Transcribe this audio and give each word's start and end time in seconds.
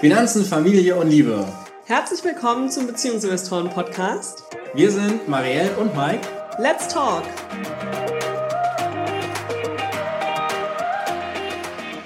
Finanzen, 0.00 0.44
Familie 0.44 0.96
und 0.96 1.08
Liebe. 1.08 1.44
Herzlich 1.86 2.22
willkommen 2.22 2.70
zum 2.70 2.86
Beziehungsinvestoren 2.86 3.68
Podcast. 3.70 4.44
Wir 4.74 4.90
sind 4.90 5.28
Marielle 5.28 5.76
und 5.76 5.96
Mike. 5.96 6.26
Let's 6.58 6.88
talk! 6.88 7.24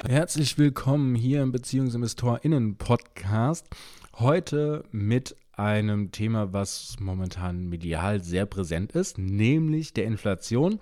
Herzlich 0.09 0.59
willkommen 0.59 1.15
hier 1.15 1.43
im 1.43 1.53
BeziehungsinvestorInnen 1.53 2.77
Podcast. 2.77 3.67
Heute 4.19 4.85
mit 4.91 5.37
einem 5.53 6.13
Thema, 6.13 6.53
was 6.53 6.97
momentan 7.01 7.69
medial 7.69 8.23
sehr 8.23 8.47
präsent 8.47 8.93
ist, 8.93 9.19
nämlich 9.19 9.93
der 9.93 10.05
Inflation. 10.05 10.81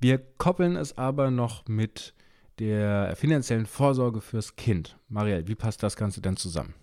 Wir 0.00 0.18
koppeln 0.18 0.76
es 0.76 0.96
aber 0.96 1.30
noch 1.30 1.66
mit 1.68 2.14
der 2.58 3.14
finanziellen 3.16 3.66
Vorsorge 3.66 4.20
fürs 4.20 4.56
Kind. 4.56 4.98
Marielle, 5.08 5.48
wie 5.48 5.54
passt 5.54 5.82
das 5.82 5.96
Ganze 5.96 6.20
denn 6.20 6.36
zusammen? 6.36 6.74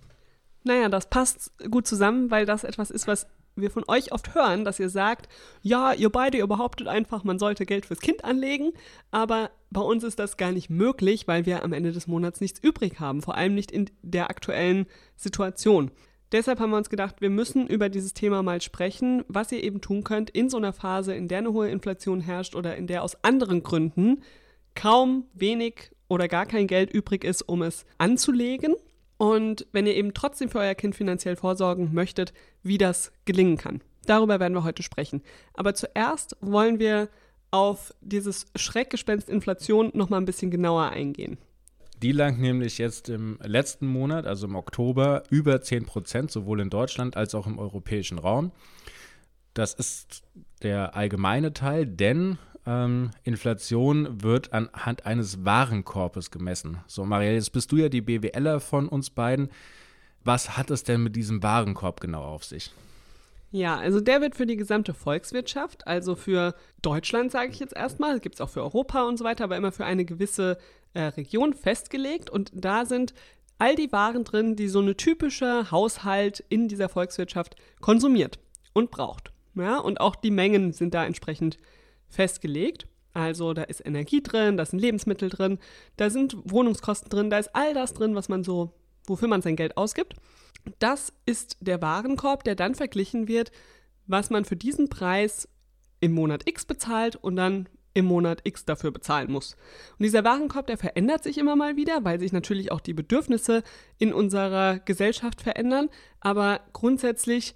Naja, 0.64 0.90
das 0.90 1.10
passt 1.10 1.52
gut 1.70 1.86
zusammen, 1.86 2.32
weil 2.32 2.46
das 2.46 2.64
etwas 2.64 2.90
ist, 2.90 3.08
was 3.08 3.28
wir 3.56 3.72
von 3.72 3.84
euch 3.88 4.12
oft 4.12 4.36
hören, 4.36 4.66
dass 4.66 4.80
ihr 4.80 4.90
sagt, 4.90 5.30
ja, 5.62 5.94
ihr 5.94 6.10
beide, 6.10 6.38
ihr 6.38 6.48
behauptet 6.48 6.88
einfach, 6.88 7.24
man 7.24 7.40
sollte 7.40 7.66
Geld 7.66 7.86
fürs 7.86 8.02
Kind 8.02 8.26
anlegen, 8.26 8.74
aber 9.12 9.52
bei 9.70 9.82
uns 9.82 10.04
ist 10.04 10.20
das 10.20 10.38
gar 10.38 10.52
nicht 10.52 10.70
möglich, 10.70 11.28
weil 11.28 11.46
wir 11.46 11.64
am 11.64 11.74
Ende 11.74 11.92
des 11.92 12.08
Monats 12.08 12.42
nichts 12.42 12.60
übrig 12.60 13.00
haben, 13.00 13.22
vor 13.22 13.36
allem 13.36 13.56
nicht 13.56 13.72
in 13.72 13.90
der 14.02 14.30
aktuellen 14.30 14.88
Situation. 15.16 15.92
Deshalb 16.32 16.60
haben 16.60 16.72
wir 16.72 16.78
uns 16.78 16.90
gedacht, 16.90 17.22
wir 17.22 17.30
müssen 17.30 17.68
über 17.68 17.88
dieses 17.88 18.14
Thema 18.14 18.44
mal 18.44 18.60
sprechen, 18.62 19.24
was 19.28 19.52
ihr 19.52 19.64
eben 19.64 19.80
tun 19.80 20.04
könnt 20.04 20.30
in 20.32 20.50
so 20.50 20.58
einer 20.58 20.74
Phase, 20.74 21.16
in 21.16 21.28
der 21.28 21.38
eine 21.38 21.54
hohe 21.54 21.70
Inflation 21.70 22.20
herrscht 22.20 22.56
oder 22.56 22.76
in 22.76 22.88
der 22.88 23.04
aus 23.04 23.24
anderen 23.24 23.64
Gründen 23.64 24.22
kaum 24.76 25.26
wenig 25.34 25.92
oder 26.08 26.28
gar 26.28 26.46
kein 26.46 26.68
Geld 26.68 26.92
übrig 26.92 27.24
ist, 27.24 27.42
um 27.42 27.62
es 27.62 27.86
anzulegen. 27.98 28.76
Und 29.18 29.66
wenn 29.72 29.88
ihr 29.88 29.96
eben 29.96 30.14
trotzdem 30.14 30.50
für 30.50 30.60
euer 30.60 30.76
Kind 30.76 30.96
finanziell 30.96 31.36
vorsorgen 31.36 31.94
möchtet, 31.94 32.34
wie 32.64 32.78
das 32.78 33.12
gelingen 33.24 33.58
kann. 33.58 33.82
Darüber 34.06 34.40
werden 34.40 34.54
wir 34.54 34.64
heute 34.64 34.84
sprechen. 34.84 35.22
Aber 35.54 35.74
zuerst 35.74 36.38
wollen 36.42 36.80
wir 36.80 37.10
auf 37.52 37.94
dieses 38.02 38.48
Schreckgespenst 38.56 39.30
Inflation 39.30 39.92
nochmal 39.94 40.22
ein 40.22 40.26
bisschen 40.26 40.52
genauer 40.52 40.90
eingehen. 40.90 41.38
Die 42.02 42.12
lag 42.12 42.36
nämlich 42.36 42.78
jetzt 42.78 43.08
im 43.08 43.40
letzten 43.42 43.88
Monat, 43.88 44.26
also 44.28 44.48
im 44.48 44.56
Oktober, 44.56 45.24
über 45.30 45.62
10 45.62 45.86
Prozent, 45.86 46.30
sowohl 46.30 46.60
in 46.60 46.70
Deutschland 46.70 47.16
als 47.16 47.34
auch 47.34 47.48
im 47.48 47.58
europäischen 47.58 48.20
Raum. 48.20 48.52
Das 49.54 49.74
ist 49.74 50.24
der 50.62 50.96
allgemeine 50.96 51.54
Teil, 51.54 51.86
denn 51.86 52.38
ähm, 52.66 53.12
Inflation 53.24 54.24
wird 54.24 54.54
anhand 54.54 55.06
eines 55.06 55.46
Warenkorbes 55.46 56.32
gemessen. 56.32 56.80
So, 56.88 57.06
Marielle, 57.06 57.36
jetzt 57.36 57.52
bist 57.52 57.72
du 57.72 57.78
ja 57.78 57.90
die 57.90 58.02
BWLer 58.02 58.60
von 58.60 58.88
uns 58.88 59.10
beiden. 59.10 59.50
Was 60.24 60.58
hat 60.58 60.72
es 60.72 60.84
denn 60.84 61.04
mit 61.04 61.16
diesem 61.16 61.44
Warenkorb 61.44 62.02
genau 62.02 62.24
auf 62.24 62.44
sich? 62.44 62.72
Ja, 63.52 63.78
also 63.78 64.02
der 64.02 64.22
wird 64.22 64.36
für 64.36 64.46
die 64.46 64.58
gesamte 64.58 64.94
Volkswirtschaft, 64.94 65.88
also 65.88 66.16
für 66.16 66.56
Deutschland 66.82 67.32
sage 67.32 67.52
ich 67.52 67.60
jetzt 67.60 67.76
erstmal, 67.76 68.20
gibt 68.20 68.36
es 68.36 68.42
auch 68.42 68.50
für 68.50 68.62
Europa 68.62 69.04
und 69.04 69.18
so 69.18 69.24
weiter, 69.24 69.46
aber 69.46 69.56
immer 69.56 69.72
für 69.72 69.86
eine 69.86 70.04
gewisse 70.04 70.58
äh, 70.94 71.04
Region 71.04 71.54
festgelegt. 71.54 72.30
Und 72.30 72.52
da 72.54 72.86
sind 72.86 73.14
all 73.58 73.76
die 73.76 73.92
Waren 73.92 74.24
drin, 74.24 74.56
die 74.56 74.68
so 74.68 74.80
eine 74.80 74.98
typische 74.98 75.72
Haushalt 75.72 76.44
in 76.50 76.68
dieser 76.68 76.90
Volkswirtschaft 76.90 77.56
konsumiert 77.80 78.40
und 78.74 78.92
braucht. 78.92 79.32
Ja, 79.56 79.78
und 79.78 80.02
auch 80.02 80.16
die 80.16 80.32
Mengen 80.32 80.74
sind 80.74 80.94
da 80.94 81.06
entsprechend 81.06 81.58
festgelegt. 82.10 82.88
Also 83.14 83.54
da 83.54 83.64
ist 83.64 83.86
Energie 83.86 84.22
drin, 84.22 84.58
da 84.58 84.66
sind 84.66 84.80
Lebensmittel 84.80 85.30
drin, 85.30 85.58
da 85.96 86.10
sind 86.10 86.36
Wohnungskosten 86.44 87.10
drin, 87.10 87.30
da 87.30 87.38
ist 87.38 87.56
all 87.56 87.74
das 87.74 87.94
drin, 87.94 88.14
was 88.14 88.28
man 88.28 88.44
so, 88.44 88.74
wofür 89.08 89.30
man 89.30 89.42
sein 89.42 89.56
Geld 89.56 89.78
ausgibt. 89.78 90.16
Das 90.80 91.14
ist 91.26 91.58
der 91.62 91.82
Warenkorb, 91.82 92.44
der 92.44 92.56
dann 92.56 92.76
verglichen 92.76 93.28
wird, 93.28 93.52
was 94.06 94.30
man 94.30 94.44
für 94.44 94.58
diesen 94.58 94.90
Preis 94.90 95.48
im 96.02 96.14
Monat 96.14 96.48
X 96.48 96.66
bezahlt 96.66 97.16
und 97.16 97.38
dann 97.38 97.70
im 97.94 98.06
Monat 98.06 98.42
X 98.44 98.66
dafür 98.66 98.92
bezahlen 98.92 99.32
muss. 99.32 99.56
Und 99.98 100.04
dieser 100.04 100.24
Warenkorb, 100.24 100.68
der 100.68 100.78
verändert 100.78 101.24
sich 101.24 101.38
immer 101.38 101.56
mal 101.56 101.78
wieder, 101.78 102.04
weil 102.04 102.20
sich 102.20 102.34
natürlich 102.34 102.72
auch 102.72 102.82
die 102.82 102.94
Bedürfnisse 102.94 103.64
in 103.98 104.14
unserer 104.14 104.80
Gesellschaft 104.80 105.42
verändern. 105.42 105.90
Aber 106.20 106.60
grundsätzlich 106.74 107.56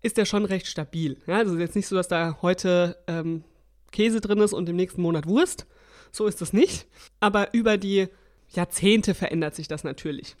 ist 0.00 0.16
der 0.16 0.24
schon 0.24 0.46
recht 0.46 0.66
stabil. 0.66 1.18
Ja, 1.26 1.36
also 1.36 1.56
jetzt 1.58 1.76
nicht 1.76 1.86
so, 1.86 1.96
dass 1.96 2.08
da 2.08 2.38
heute 2.40 2.96
ähm, 3.06 3.44
Käse 3.94 4.20
drin 4.20 4.38
ist 4.38 4.52
und 4.52 4.68
im 4.68 4.76
nächsten 4.76 5.00
Monat 5.00 5.26
Wurst. 5.26 5.66
So 6.12 6.26
ist 6.26 6.42
es 6.42 6.52
nicht. 6.52 6.86
Aber 7.20 7.54
über 7.54 7.78
die 7.78 8.08
Jahrzehnte 8.50 9.14
verändert 9.14 9.54
sich 9.54 9.68
das 9.68 9.84
natürlich. 9.84 10.36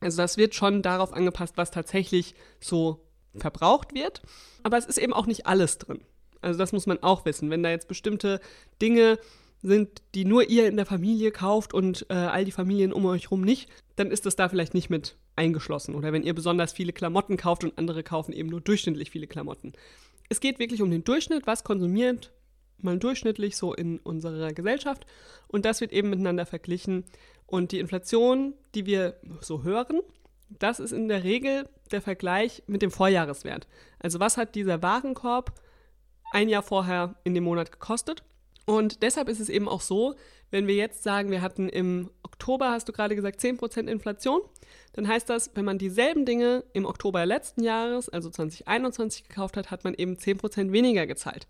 Also 0.00 0.18
das 0.18 0.36
wird 0.36 0.54
schon 0.54 0.82
darauf 0.82 1.12
angepasst, 1.12 1.56
was 1.56 1.70
tatsächlich 1.70 2.34
so 2.60 3.06
verbraucht 3.34 3.94
wird. 3.94 4.22
Aber 4.62 4.76
es 4.76 4.86
ist 4.86 4.98
eben 4.98 5.12
auch 5.12 5.26
nicht 5.26 5.46
alles 5.46 5.78
drin. 5.78 6.00
Also 6.40 6.58
das 6.58 6.72
muss 6.72 6.86
man 6.86 7.02
auch 7.02 7.24
wissen. 7.24 7.50
Wenn 7.50 7.62
da 7.62 7.70
jetzt 7.70 7.88
bestimmte 7.88 8.40
Dinge 8.80 9.18
sind, 9.62 10.02
die 10.14 10.24
nur 10.24 10.48
ihr 10.48 10.68
in 10.68 10.76
der 10.76 10.86
Familie 10.86 11.30
kauft 11.30 11.74
und 11.74 12.06
äh, 12.08 12.14
all 12.14 12.44
die 12.44 12.52
Familien 12.52 12.92
um 12.92 13.06
euch 13.06 13.24
herum 13.24 13.40
nicht, 13.40 13.70
dann 13.96 14.10
ist 14.10 14.26
das 14.26 14.36
da 14.36 14.48
vielleicht 14.48 14.74
nicht 14.74 14.90
mit 14.90 15.16
eingeschlossen. 15.34 15.94
Oder 15.94 16.12
wenn 16.12 16.22
ihr 16.22 16.34
besonders 16.34 16.72
viele 16.72 16.92
Klamotten 16.92 17.36
kauft 17.36 17.64
und 17.64 17.76
andere 17.78 18.02
kaufen 18.02 18.32
eben 18.32 18.48
nur 18.48 18.60
durchschnittlich 18.60 19.10
viele 19.10 19.26
Klamotten. 19.26 19.72
Es 20.28 20.40
geht 20.40 20.58
wirklich 20.58 20.82
um 20.82 20.90
den 20.90 21.04
Durchschnitt, 21.04 21.46
was 21.46 21.64
konsumiert 21.64 22.32
mal 22.78 22.98
durchschnittlich 22.98 23.56
so 23.56 23.74
in 23.74 23.98
unserer 23.98 24.52
Gesellschaft. 24.52 25.06
Und 25.48 25.64
das 25.64 25.80
wird 25.80 25.92
eben 25.92 26.10
miteinander 26.10 26.46
verglichen. 26.46 27.04
Und 27.46 27.72
die 27.72 27.78
Inflation, 27.78 28.54
die 28.74 28.86
wir 28.86 29.16
so 29.40 29.62
hören, 29.62 30.00
das 30.48 30.80
ist 30.80 30.92
in 30.92 31.08
der 31.08 31.24
Regel 31.24 31.68
der 31.90 32.02
Vergleich 32.02 32.62
mit 32.66 32.82
dem 32.82 32.90
Vorjahreswert. 32.90 33.66
Also 33.98 34.20
was 34.20 34.36
hat 34.36 34.54
dieser 34.54 34.82
Warenkorb 34.82 35.52
ein 36.32 36.48
Jahr 36.48 36.62
vorher 36.62 37.16
in 37.24 37.34
dem 37.34 37.44
Monat 37.44 37.72
gekostet? 37.72 38.22
Und 38.64 39.02
deshalb 39.02 39.28
ist 39.28 39.40
es 39.40 39.48
eben 39.48 39.68
auch 39.68 39.80
so, 39.80 40.16
wenn 40.50 40.66
wir 40.66 40.74
jetzt 40.74 41.02
sagen, 41.02 41.30
wir 41.30 41.40
hatten 41.40 41.68
im 41.68 42.10
Oktober, 42.22 42.70
hast 42.70 42.88
du 42.88 42.92
gerade 42.92 43.14
gesagt, 43.14 43.40
10% 43.40 43.88
Inflation, 43.88 44.40
dann 44.92 45.06
heißt 45.06 45.28
das, 45.30 45.50
wenn 45.54 45.64
man 45.64 45.78
dieselben 45.78 46.24
Dinge 46.24 46.64
im 46.72 46.84
Oktober 46.84 47.24
letzten 47.26 47.62
Jahres, 47.62 48.08
also 48.08 48.28
2021, 48.28 49.28
gekauft 49.28 49.56
hat, 49.56 49.70
hat 49.70 49.84
man 49.84 49.94
eben 49.94 50.14
10% 50.16 50.72
weniger 50.72 51.06
gezahlt. 51.06 51.46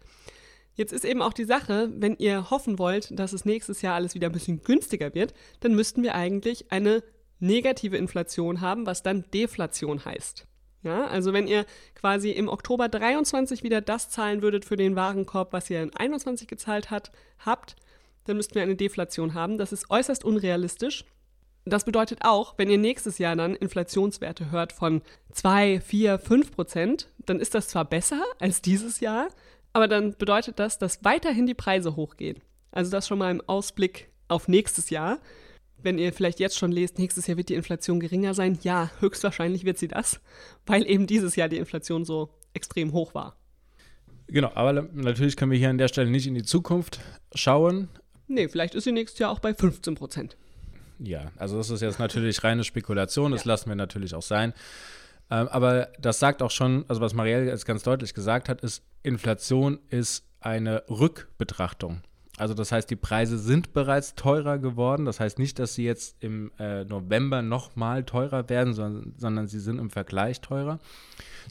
Jetzt 0.76 0.92
ist 0.92 1.04
eben 1.04 1.22
auch 1.22 1.32
die 1.32 1.44
Sache, 1.44 1.90
wenn 1.96 2.16
ihr 2.18 2.50
hoffen 2.50 2.78
wollt, 2.78 3.18
dass 3.18 3.32
es 3.32 3.46
nächstes 3.46 3.82
Jahr 3.82 3.94
alles 3.94 4.14
wieder 4.14 4.28
ein 4.28 4.32
bisschen 4.32 4.62
günstiger 4.62 5.14
wird, 5.14 5.32
dann 5.60 5.74
müssten 5.74 6.02
wir 6.02 6.14
eigentlich 6.14 6.70
eine 6.70 7.02
negative 7.40 7.96
Inflation 7.96 8.60
haben, 8.60 8.86
was 8.86 9.02
dann 9.02 9.24
Deflation 9.32 10.04
heißt. 10.04 10.46
Ja, 10.82 11.06
also 11.06 11.32
wenn 11.32 11.48
ihr 11.48 11.64
quasi 11.94 12.30
im 12.30 12.48
Oktober 12.48 12.88
23 12.88 13.62
wieder 13.62 13.80
das 13.80 14.10
zahlen 14.10 14.42
würdet 14.42 14.64
für 14.64 14.76
den 14.76 14.94
Warenkorb, 14.94 15.52
was 15.52 15.68
ihr 15.70 15.82
in 15.82 15.96
21 15.96 16.46
gezahlt 16.46 16.90
hat, 16.90 17.10
habt, 17.44 17.74
dann 18.24 18.36
müssten 18.36 18.54
wir 18.54 18.62
eine 18.62 18.76
Deflation 18.76 19.34
haben. 19.34 19.58
Das 19.58 19.72
ist 19.72 19.90
äußerst 19.90 20.24
unrealistisch. 20.24 21.04
Das 21.64 21.84
bedeutet 21.84 22.20
auch, 22.22 22.54
wenn 22.58 22.70
ihr 22.70 22.78
nächstes 22.78 23.18
Jahr 23.18 23.34
dann 23.34 23.56
Inflationswerte 23.56 24.52
hört 24.52 24.72
von 24.72 25.02
2, 25.32 25.80
4, 25.80 26.18
5 26.20 26.52
Prozent, 26.52 27.08
dann 27.18 27.40
ist 27.40 27.54
das 27.56 27.66
zwar 27.66 27.84
besser 27.84 28.22
als 28.38 28.62
dieses 28.62 29.00
Jahr, 29.00 29.28
aber 29.76 29.88
dann 29.88 30.16
bedeutet 30.16 30.58
das, 30.58 30.78
dass 30.78 31.04
weiterhin 31.04 31.44
die 31.44 31.52
Preise 31.52 31.96
hochgehen. 31.96 32.40
Also 32.70 32.90
das 32.90 33.06
schon 33.06 33.18
mal 33.18 33.30
im 33.30 33.42
Ausblick 33.46 34.08
auf 34.26 34.48
nächstes 34.48 34.88
Jahr. 34.88 35.18
Wenn 35.82 35.98
ihr 35.98 36.14
vielleicht 36.14 36.40
jetzt 36.40 36.56
schon 36.56 36.72
lest, 36.72 36.98
nächstes 36.98 37.26
Jahr 37.26 37.36
wird 37.36 37.50
die 37.50 37.54
Inflation 37.54 38.00
geringer 38.00 38.32
sein, 38.32 38.58
ja, 38.62 38.90
höchstwahrscheinlich 39.00 39.66
wird 39.66 39.76
sie 39.76 39.88
das, 39.88 40.18
weil 40.64 40.88
eben 40.88 41.06
dieses 41.06 41.36
Jahr 41.36 41.50
die 41.50 41.58
Inflation 41.58 42.06
so 42.06 42.30
extrem 42.54 42.94
hoch 42.94 43.14
war. 43.14 43.36
Genau, 44.28 44.50
aber 44.54 44.72
natürlich 44.72 45.36
können 45.36 45.50
wir 45.50 45.58
hier 45.58 45.68
an 45.68 45.76
der 45.76 45.88
Stelle 45.88 46.08
nicht 46.08 46.26
in 46.26 46.34
die 46.34 46.42
Zukunft 46.42 47.00
schauen. 47.34 47.90
Nee, 48.28 48.48
vielleicht 48.48 48.74
ist 48.74 48.84
sie 48.84 48.92
nächstes 48.92 49.18
Jahr 49.18 49.30
auch 49.30 49.40
bei 49.40 49.52
15 49.52 49.94
Prozent. 49.94 50.38
Ja, 50.98 51.30
also 51.36 51.58
das 51.58 51.68
ist 51.68 51.82
jetzt 51.82 51.98
natürlich 51.98 52.42
reine 52.42 52.64
Spekulation, 52.64 53.32
das 53.32 53.44
ja. 53.44 53.50
lassen 53.52 53.68
wir 53.68 53.76
natürlich 53.76 54.14
auch 54.14 54.22
sein. 54.22 54.54
Ähm, 55.30 55.48
aber 55.48 55.88
das 55.98 56.18
sagt 56.18 56.42
auch 56.42 56.50
schon, 56.50 56.84
also 56.88 57.00
was 57.00 57.14
Marielle 57.14 57.46
jetzt 57.46 57.66
ganz 57.66 57.82
deutlich 57.82 58.14
gesagt 58.14 58.48
hat, 58.48 58.60
ist, 58.60 58.82
Inflation 59.02 59.80
ist 59.90 60.24
eine 60.40 60.84
Rückbetrachtung. 60.88 62.02
Also 62.38 62.52
das 62.52 62.70
heißt, 62.70 62.90
die 62.90 62.96
Preise 62.96 63.38
sind 63.38 63.72
bereits 63.72 64.14
teurer 64.14 64.58
geworden. 64.58 65.06
Das 65.06 65.20
heißt 65.20 65.38
nicht, 65.38 65.58
dass 65.58 65.74
sie 65.74 65.84
jetzt 65.84 66.16
im 66.20 66.52
äh, 66.58 66.84
November 66.84 67.40
nochmal 67.40 68.04
teurer 68.04 68.48
werden, 68.50 68.74
sondern, 68.74 69.14
sondern 69.16 69.46
sie 69.46 69.60
sind 69.60 69.78
im 69.78 69.90
Vergleich 69.90 70.40
teurer 70.42 70.78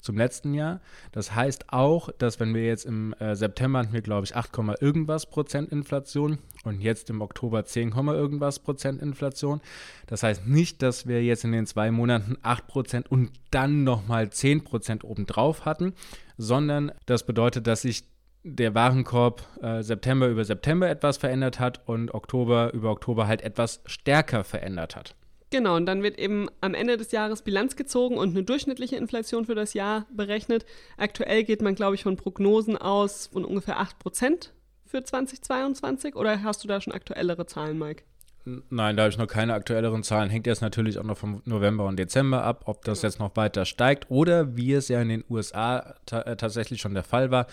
zum 0.02 0.18
letzten 0.18 0.54
Jahr. 0.54 0.82
Das 1.12 1.34
heißt 1.34 1.74
auch, 1.74 2.10
dass 2.18 2.40
wenn 2.40 2.54
wir 2.54 2.66
jetzt 2.66 2.86
im 2.86 3.14
äh, 3.14 3.36
September 3.36 3.80
hatten 3.80 3.94
wir, 3.94 4.02
glaube 4.02 4.26
ich, 4.26 4.36
8, 4.36 4.52
irgendwas 4.80 5.26
Prozent 5.26 5.72
Inflation 5.72 6.38
und 6.64 6.82
jetzt 6.82 7.10
im 7.10 7.22
Oktober 7.22 7.66
10, 7.66 7.92
irgendwas 7.92 8.60
Prozent 8.60 9.02
Inflation. 9.02 9.62
Das 10.06 10.22
heißt 10.22 10.46
nicht, 10.46 10.82
dass 10.82 11.08
wir 11.08 11.24
jetzt 11.24 11.44
in 11.44 11.52
den 11.52 11.66
zwei 11.66 11.90
Monaten 11.90 12.38
8 12.44 12.68
Prozent 12.68 13.12
und 13.12 13.32
dann 13.50 13.84
nochmal 13.84 14.30
10 14.30 14.64
Prozent 14.64 15.04
obendrauf 15.04 15.66
hatten, 15.66 15.94
sondern 16.38 16.92
das 17.06 17.26
bedeutet, 17.26 17.66
dass 17.66 17.82
sich 17.82 18.04
der 18.48 18.76
Warenkorb 18.76 19.42
äh, 19.62 19.82
September 19.82 20.28
über 20.28 20.46
September 20.46 20.88
etwas 20.88 21.18
verändert 21.18 21.60
hat 21.60 21.82
und 21.88 22.14
Oktober 22.14 22.72
über 22.74 22.92
Oktober 22.92 23.28
halt 23.28 23.42
etwas 23.42 23.82
stärker 23.88 24.44
verändert 24.44 24.96
hat. 24.96 25.16
Genau, 25.50 25.76
und 25.76 25.88
dann 25.88 26.04
wird 26.04 26.20
eben 26.20 26.48
am 26.62 26.76
Ende 26.76 26.98
des 26.98 27.12
Jahres 27.12 27.42
Bilanz 27.42 27.76
gezogen 27.76 28.18
und 28.18 28.32
eine 28.32 28.44
durchschnittliche 28.44 28.98
Inflation 28.98 29.46
für 29.46 29.56
das 29.56 29.74
Jahr 29.74 30.06
berechnet. 30.12 30.66
Aktuell 30.98 31.44
geht 31.44 31.62
man, 31.62 31.74
glaube 31.74 31.96
ich, 31.96 32.04
von 32.04 32.18
Prognosen 32.18 32.78
aus 32.78 33.28
von 33.28 33.46
ungefähr 33.46 33.80
8% 33.80 34.50
für 34.86 35.04
2022. 35.04 36.16
Oder 36.16 36.44
hast 36.44 36.64
du 36.64 36.68
da 36.68 36.80
schon 36.82 36.94
aktuellere 36.94 37.48
Zahlen, 37.48 37.80
Mike? 37.80 38.04
Nein, 38.46 38.96
da 38.96 39.04
habe 39.04 39.12
ich 39.12 39.18
noch 39.18 39.28
keine 39.28 39.56
aktuelleren 39.56 40.04
Zahlen. 40.04 40.30
Hängt 40.30 40.46
jetzt 40.46 40.62
natürlich 40.62 41.00
auch 41.00 41.04
noch 41.04 41.18
vom 41.18 41.42
November 41.46 41.86
und 41.86 41.98
Dezember 41.98 42.44
ab, 42.44 42.64
ob 42.66 42.86
das 42.86 43.02
jetzt 43.02 43.20
noch 43.20 43.36
weiter 43.36 43.66
steigt 43.66 44.06
oder 44.10 44.56
wie 44.56 44.74
es 44.74 44.88
ja 44.88 45.02
in 45.02 45.10
den 45.10 45.24
USA 45.30 45.96
ta 46.06 46.22
äh, 46.22 46.36
tatsächlich 46.36 46.80
schon 46.80 46.94
der 46.94 47.04
Fall 47.04 47.32
war, 47.32 47.48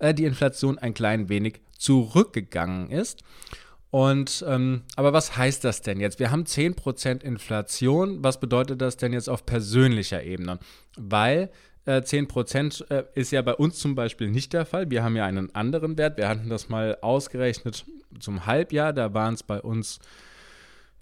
äh, 0.00 0.12
die 0.12 0.24
Inflation 0.24 0.78
ein 0.78 0.92
klein 0.92 1.30
wenig 1.30 1.60
zurückgegangen 1.78 2.90
ist. 2.90 3.22
Und 3.90 4.44
ähm, 4.46 4.82
aber 4.96 5.12
was 5.12 5.36
heißt 5.36 5.64
das 5.64 5.80
denn 5.80 6.00
jetzt? 6.00 6.18
Wir 6.18 6.30
haben 6.30 6.44
10% 6.44 7.22
Inflation. 7.22 8.22
Was 8.22 8.40
bedeutet 8.40 8.82
das 8.82 8.96
denn 8.96 9.12
jetzt 9.12 9.30
auf 9.30 9.46
persönlicher 9.46 10.24
Ebene? 10.24 10.58
Weil 10.96 11.50
äh, 11.86 12.00
10% 12.00 12.90
äh, 12.90 13.04
ist 13.14 13.30
ja 13.30 13.40
bei 13.40 13.54
uns 13.54 13.78
zum 13.78 13.94
Beispiel 13.94 14.30
nicht 14.30 14.52
der 14.52 14.66
Fall. 14.66 14.90
Wir 14.90 15.04
haben 15.04 15.16
ja 15.16 15.24
einen 15.24 15.54
anderen 15.54 15.96
Wert. 15.96 16.16
Wir 16.16 16.28
hatten 16.28 16.48
das 16.48 16.68
mal 16.68 16.98
ausgerechnet 17.02 17.86
zum 18.18 18.46
Halbjahr. 18.46 18.92
Da 18.92 19.14
waren 19.14 19.34
es 19.34 19.42
bei 19.42 19.60
uns, 19.60 20.00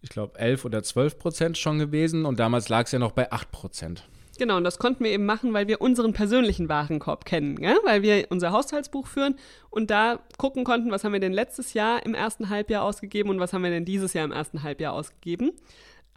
ich 0.02 0.10
glaube, 0.10 0.38
11 0.38 0.64
oder 0.64 0.82
12 0.82 1.19
Prozent 1.19 1.58
schon 1.58 1.78
gewesen. 1.78 2.26
Und 2.26 2.38
damals 2.40 2.69
lag 2.69 2.87
es 2.87 2.93
ja 2.93 2.99
noch 2.99 3.12
bei 3.12 3.31
8 3.32 3.50
Prozent. 3.50 4.04
Genau, 4.38 4.56
und 4.56 4.64
das 4.64 4.78
konnten 4.78 5.04
wir 5.04 5.10
eben 5.10 5.26
machen, 5.26 5.52
weil 5.52 5.69
wir 5.69 5.81
unseren 5.81 6.14
persönlichen 6.14 6.69
Warenkorb 6.69 7.25
kennen, 7.25 7.62
ja? 7.62 7.76
weil 7.84 8.02
wir 8.02 8.26
unser 8.31 8.50
Haushaltsbuch 8.50 9.06
führen 9.06 9.37
und 9.69 9.90
da 9.90 10.20
gucken 10.38 10.64
konnten, 10.64 10.90
was 10.90 11.04
haben 11.04 11.12
wir 11.12 11.20
denn 11.20 11.34
letztes 11.34 11.75
Jahr 11.75 12.04
im 12.04 12.14
ersten 12.14 12.49
Halbjahr 12.49 12.82
ausgegeben 12.82 13.28
und 13.28 13.40
was 13.40 13.52
haben 13.52 13.62
wir 13.62 13.70
denn 13.70 13.84
dieses 13.84 14.14
Jahr 14.14 14.25
im 14.25 14.32
ersten 14.32 14.62
Halbjahr 14.62 14.94
ausgegeben. 14.94 15.52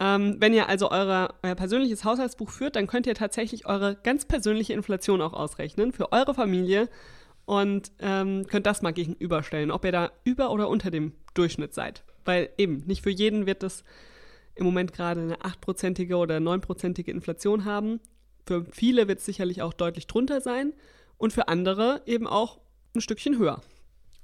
Ähm, 0.00 0.36
wenn 0.40 0.54
ihr 0.54 0.68
also 0.68 0.90
eure, 0.90 1.34
euer 1.42 1.54
persönliches 1.54 2.04
Haushaltsbuch 2.04 2.50
führt, 2.50 2.76
dann 2.76 2.86
könnt 2.86 3.06
ihr 3.06 3.14
tatsächlich 3.14 3.66
eure 3.66 3.96
ganz 3.96 4.24
persönliche 4.24 4.72
Inflation 4.72 5.20
auch 5.20 5.34
ausrechnen 5.34 5.92
für 5.92 6.10
eure 6.10 6.34
Familie 6.34 6.88
und 7.44 7.92
ähm, 8.00 8.46
könnt 8.48 8.66
das 8.66 8.82
mal 8.82 8.92
gegenüberstellen, 8.92 9.70
ob 9.70 9.84
ihr 9.84 9.92
da 9.92 10.10
über 10.24 10.50
oder 10.50 10.68
unter 10.68 10.90
dem 10.90 11.12
Durchschnitt 11.34 11.74
seid. 11.74 12.02
Weil 12.26 12.50
eben, 12.58 12.84
nicht 12.86 13.02
für 13.02 13.10
jeden 13.10 13.46
wird 13.46 13.62
das 13.62 13.82
im 14.54 14.64
Moment 14.64 14.92
gerade 14.92 15.20
eine 15.20 15.36
8%ige 15.36 16.16
oder 16.16 16.36
9%ige 16.38 17.10
Inflation 17.10 17.64
haben. 17.64 18.00
Für 18.46 18.64
viele 18.64 19.08
wird 19.08 19.20
es 19.20 19.26
sicherlich 19.26 19.62
auch 19.62 19.72
deutlich 19.72 20.06
drunter 20.06 20.40
sein 20.40 20.72
und 21.18 21.32
für 21.32 21.48
andere 21.48 22.02
eben 22.06 22.26
auch 22.26 22.60
ein 22.94 23.00
Stückchen 23.00 23.38
höher. 23.38 23.60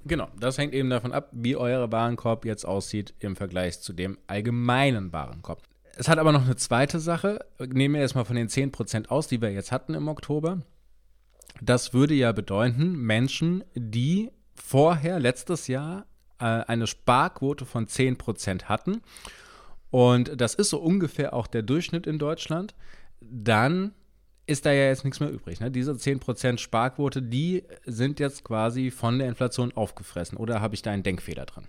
Genau, 0.05 0.27
das 0.39 0.57
hängt 0.57 0.73
eben 0.73 0.89
davon 0.89 1.13
ab, 1.13 1.29
wie 1.31 1.55
euer 1.55 1.91
Warenkorb 1.91 2.45
jetzt 2.45 2.65
aussieht 2.65 3.13
im 3.19 3.35
Vergleich 3.35 3.79
zu 3.79 3.93
dem 3.93 4.17
allgemeinen 4.27 5.13
Warenkorb. 5.13 5.61
Es 5.95 6.09
hat 6.09 6.17
aber 6.17 6.31
noch 6.31 6.45
eine 6.45 6.55
zweite 6.55 6.99
Sache. 6.99 7.39
Nehmen 7.59 7.95
wir 7.95 8.01
jetzt 8.01 8.15
mal 8.15 8.25
von 8.25 8.35
den 8.35 8.49
10% 8.49 9.07
aus, 9.07 9.27
die 9.27 9.41
wir 9.41 9.51
jetzt 9.51 9.71
hatten 9.71 9.93
im 9.93 10.07
Oktober. 10.07 10.61
Das 11.61 11.93
würde 11.93 12.15
ja 12.15 12.31
bedeuten, 12.31 12.93
Menschen, 12.93 13.63
die 13.75 14.31
vorher, 14.55 15.19
letztes 15.19 15.67
Jahr, 15.67 16.05
eine 16.43 16.87
Sparquote 16.87 17.65
von 17.65 17.87
10% 17.87 18.63
hatten 18.65 19.01
und 19.93 20.41
das 20.41 20.55
ist 20.55 20.71
so 20.71 20.79
ungefähr 20.79 21.35
auch 21.35 21.45
der 21.45 21.61
Durchschnitt 21.61 22.07
in 22.07 22.17
Deutschland, 22.17 22.73
dann 23.21 23.93
ist 24.47 24.65
da 24.65 24.71
ja 24.71 24.85
jetzt 24.85 25.03
nichts 25.03 25.19
mehr 25.19 25.29
übrig. 25.29 25.59
Ne? 25.59 25.69
Diese 25.69 25.91
10% 25.91 26.57
Sparquote, 26.57 27.21
die 27.21 27.63
sind 27.85 28.19
jetzt 28.19 28.43
quasi 28.43 28.89
von 28.89 29.19
der 29.19 29.27
Inflation 29.27 29.71
aufgefressen. 29.71 30.39
Oder 30.39 30.61
habe 30.61 30.73
ich 30.73 30.81
da 30.81 30.89
einen 30.89 31.03
Denkfehler 31.03 31.45
drin? 31.45 31.67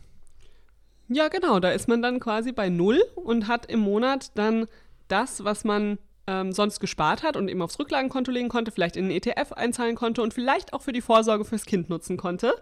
Ja, 1.08 1.28
genau. 1.28 1.60
Da 1.60 1.72
ist 1.72 1.86
man 1.86 2.00
dann 2.00 2.18
quasi 2.18 2.52
bei 2.52 2.70
Null 2.70 3.04
und 3.14 3.46
hat 3.46 3.66
im 3.66 3.80
Monat 3.80 4.30
dann 4.38 4.68
das, 5.08 5.44
was 5.44 5.64
man 5.64 5.98
ähm, 6.26 6.52
sonst 6.52 6.80
gespart 6.80 7.24
hat 7.24 7.36
und 7.36 7.48
eben 7.48 7.60
aufs 7.60 7.78
Rücklagenkonto 7.78 8.30
legen 8.30 8.48
konnte, 8.48 8.70
vielleicht 8.72 8.96
in 8.96 9.10
den 9.10 9.18
ETF 9.18 9.52
einzahlen 9.52 9.96
konnte 9.96 10.22
und 10.22 10.32
vielleicht 10.32 10.72
auch 10.72 10.80
für 10.80 10.92
die 10.92 11.02
Vorsorge 11.02 11.44
fürs 11.44 11.66
Kind 11.66 11.90
nutzen 11.90 12.16
konnte. 12.16 12.54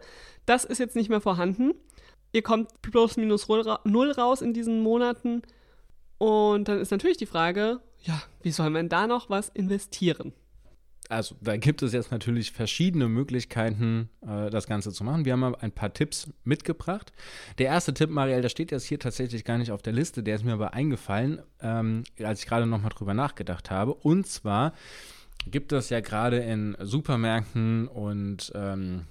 Das 0.44 0.64
ist 0.64 0.78
jetzt 0.78 0.96
nicht 0.96 1.08
mehr 1.08 1.20
vorhanden 1.20 1.74
ihr 2.32 2.42
kommt 2.42 2.82
plus 2.82 3.16
minus 3.16 3.46
null 3.48 4.10
raus 4.12 4.42
in 4.42 4.52
diesen 4.52 4.80
Monaten. 4.82 5.42
Und 6.18 6.68
dann 6.68 6.78
ist 6.78 6.90
natürlich 6.90 7.16
die 7.16 7.26
Frage, 7.26 7.80
ja, 8.00 8.22
wie 8.42 8.52
soll 8.52 8.70
man 8.70 8.88
da 8.88 9.06
noch 9.06 9.30
was 9.30 9.48
investieren? 9.48 10.32
Also 11.08 11.34
da 11.40 11.56
gibt 11.56 11.82
es 11.82 11.92
jetzt 11.92 12.10
natürlich 12.10 12.52
verschiedene 12.52 13.08
Möglichkeiten, 13.08 14.08
äh, 14.26 14.48
das 14.48 14.66
Ganze 14.66 14.92
zu 14.92 15.04
machen. 15.04 15.24
Wir 15.24 15.32
haben 15.32 15.54
ein 15.56 15.72
paar 15.72 15.92
Tipps 15.92 16.30
mitgebracht. 16.44 17.12
Der 17.58 17.66
erste 17.66 17.92
Tipp, 17.92 18.08
Marielle, 18.08 18.42
der 18.42 18.48
steht 18.48 18.70
jetzt 18.70 18.84
hier 18.84 18.98
tatsächlich 18.98 19.44
gar 19.44 19.58
nicht 19.58 19.72
auf 19.72 19.82
der 19.82 19.92
Liste, 19.92 20.22
der 20.22 20.36
ist 20.36 20.44
mir 20.44 20.54
aber 20.54 20.72
eingefallen, 20.72 21.42
ähm, 21.60 22.04
als 22.22 22.40
ich 22.40 22.46
gerade 22.46 22.66
nochmal 22.66 22.92
drüber 22.94 23.14
nachgedacht 23.14 23.70
habe. 23.70 23.92
Und 23.92 24.26
zwar 24.26 24.72
gibt 25.46 25.72
es 25.72 25.90
ja 25.90 26.00
gerade 26.00 26.38
in 26.38 26.76
Supermärkten 26.80 27.88
und 27.88 28.52
ähm, 28.54 29.02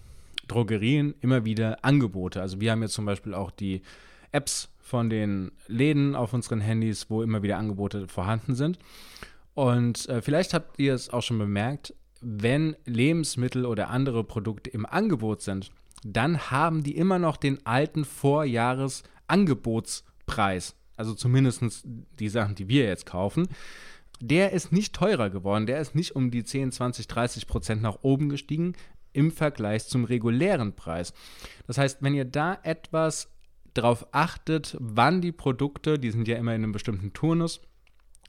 Drogerien 0.52 1.16
immer 1.22 1.46
wieder 1.46 1.84
Angebote. 1.84 2.42
Also 2.42 2.60
wir 2.60 2.72
haben 2.72 2.82
jetzt 2.82 2.94
zum 2.94 3.06
Beispiel 3.06 3.34
auch 3.34 3.52
die 3.52 3.82
Apps 4.32 4.70
von 4.80 5.10
den 5.10 5.52
Läden 5.68 6.16
auf 6.16 6.34
unseren 6.34 6.60
Handys, 6.60 7.10
wo 7.10 7.24
immer 7.24 7.44
wieder 7.44 7.58
Angebote 7.58 8.08
vorhanden 8.08 8.56
sind. 8.56 8.78
Und 9.54 10.10
äh, 10.10 10.22
vielleicht 10.22 10.54
habt 10.54 10.80
ihr 10.80 10.94
es 10.94 11.10
auch 11.10 11.24
schon 11.24 11.38
bemerkt, 11.38 11.94
wenn 12.22 12.78
Lebensmittel 12.86 13.66
oder 13.66 13.90
andere 13.90 14.24
Produkte 14.24 14.70
im 14.70 14.86
Angebot 14.86 15.42
sind, 15.42 15.72
dann 16.04 16.52
haben 16.52 16.84
die 16.84 16.96
immer 16.96 17.20
noch 17.20 17.36
den 17.38 17.66
alten 17.66 18.06
Vorjahresangebotspreis. 18.06 20.76
Also 20.98 21.14
zumindest 21.14 21.84
die 22.20 22.30
Sachen, 22.30 22.56
die 22.56 22.68
wir 22.68 22.86
jetzt 22.86 23.06
kaufen. 23.06 23.48
Der 24.20 24.52
ist 24.52 24.72
nicht 24.72 24.94
teurer 24.94 25.30
geworden, 25.32 25.66
der 25.66 25.82
ist 25.82 25.96
nicht 25.96 26.16
um 26.16 26.30
die 26.30 26.44
10, 26.44 26.72
20, 26.72 27.08
30 27.08 27.48
Prozent 27.48 27.82
nach 27.82 28.04
oben 28.04 28.30
gestiegen 28.30 28.76
im 29.14 29.32
Vergleich 29.32 29.88
zum 29.88 30.06
regulären 30.06 30.74
Preis. 30.76 31.14
Das 31.68 31.78
heißt, 31.78 32.00
wenn 32.02 32.14
ihr 32.14 32.26
da 32.26 32.58
etwas 32.64 33.30
darauf 33.74 34.08
achtet, 34.12 34.76
wann 34.80 35.22
die 35.22 35.32
Produkte, 35.32 35.98
die 36.00 36.12
sind 36.12 36.28
ja 36.28 36.38
immer 36.38 36.54
in 36.54 36.64
einem 36.64 36.72
bestimmten 36.72 37.14
Turnus, 37.14 37.62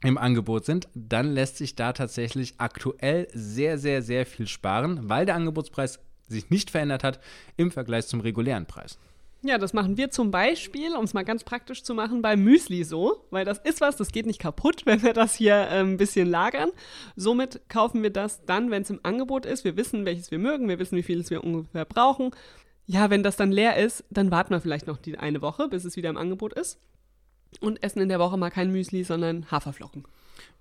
im 0.03 0.17
Angebot 0.17 0.65
sind, 0.65 0.89
dann 0.93 1.31
lässt 1.31 1.57
sich 1.57 1.75
da 1.75 1.93
tatsächlich 1.93 2.55
aktuell 2.57 3.27
sehr, 3.33 3.77
sehr, 3.77 4.01
sehr 4.01 4.25
viel 4.25 4.47
sparen, 4.47 5.09
weil 5.09 5.25
der 5.25 5.35
Angebotspreis 5.35 5.99
sich 6.27 6.49
nicht 6.49 6.71
verändert 6.71 7.03
hat 7.03 7.19
im 7.57 7.71
Vergleich 7.71 8.07
zum 8.07 8.19
regulären 8.19 8.65
Preis. 8.65 8.97
Ja, 9.45 9.57
das 9.57 9.73
machen 9.73 9.97
wir 9.97 10.09
zum 10.09 10.31
Beispiel, 10.31 10.95
um 10.95 11.03
es 11.03 11.13
mal 11.13 11.25
ganz 11.25 11.43
praktisch 11.43 11.83
zu 11.83 11.93
machen, 11.93 12.21
beim 12.21 12.41
Müsli 12.45 12.85
so, 12.85 13.25
weil 13.29 13.43
das 13.43 13.59
ist 13.59 13.81
was, 13.81 13.97
das 13.97 14.13
geht 14.13 14.25
nicht 14.25 14.39
kaputt, 14.39 14.81
wenn 14.85 15.03
wir 15.03 15.11
das 15.11 15.35
hier 15.35 15.55
äh, 15.55 15.81
ein 15.81 15.97
bisschen 15.97 16.29
lagern. 16.29 16.69
Somit 17.17 17.61
kaufen 17.67 18.01
wir 18.03 18.09
das 18.09 18.45
dann, 18.45 18.71
wenn 18.71 18.83
es 18.83 18.89
im 18.89 19.01
Angebot 19.03 19.45
ist. 19.45 19.65
Wir 19.65 19.75
wissen, 19.75 20.05
welches 20.05 20.31
wir 20.31 20.39
mögen, 20.39 20.69
wir 20.69 20.79
wissen, 20.79 20.95
wie 20.95 21.03
viel 21.03 21.19
es 21.19 21.29
wir 21.29 21.43
ungefähr 21.43 21.83
brauchen. 21.83 22.31
Ja, 22.85 23.09
wenn 23.09 23.21
das 23.21 23.35
dann 23.35 23.51
leer 23.51 23.75
ist, 23.75 24.05
dann 24.09 24.31
warten 24.31 24.51
wir 24.51 24.61
vielleicht 24.61 24.87
noch 24.87 24.97
die 24.97 25.17
eine 25.17 25.41
Woche, 25.41 25.67
bis 25.67 25.83
es 25.83 25.97
wieder 25.97 26.09
im 26.09 26.17
Angebot 26.17 26.53
ist. 26.53 26.79
Und 27.59 27.83
essen 27.83 28.01
in 28.01 28.09
der 28.09 28.19
Woche 28.19 28.37
mal 28.37 28.49
kein 28.49 28.71
Müsli, 28.71 29.03
sondern 29.03 29.51
Haferflocken. 29.51 30.05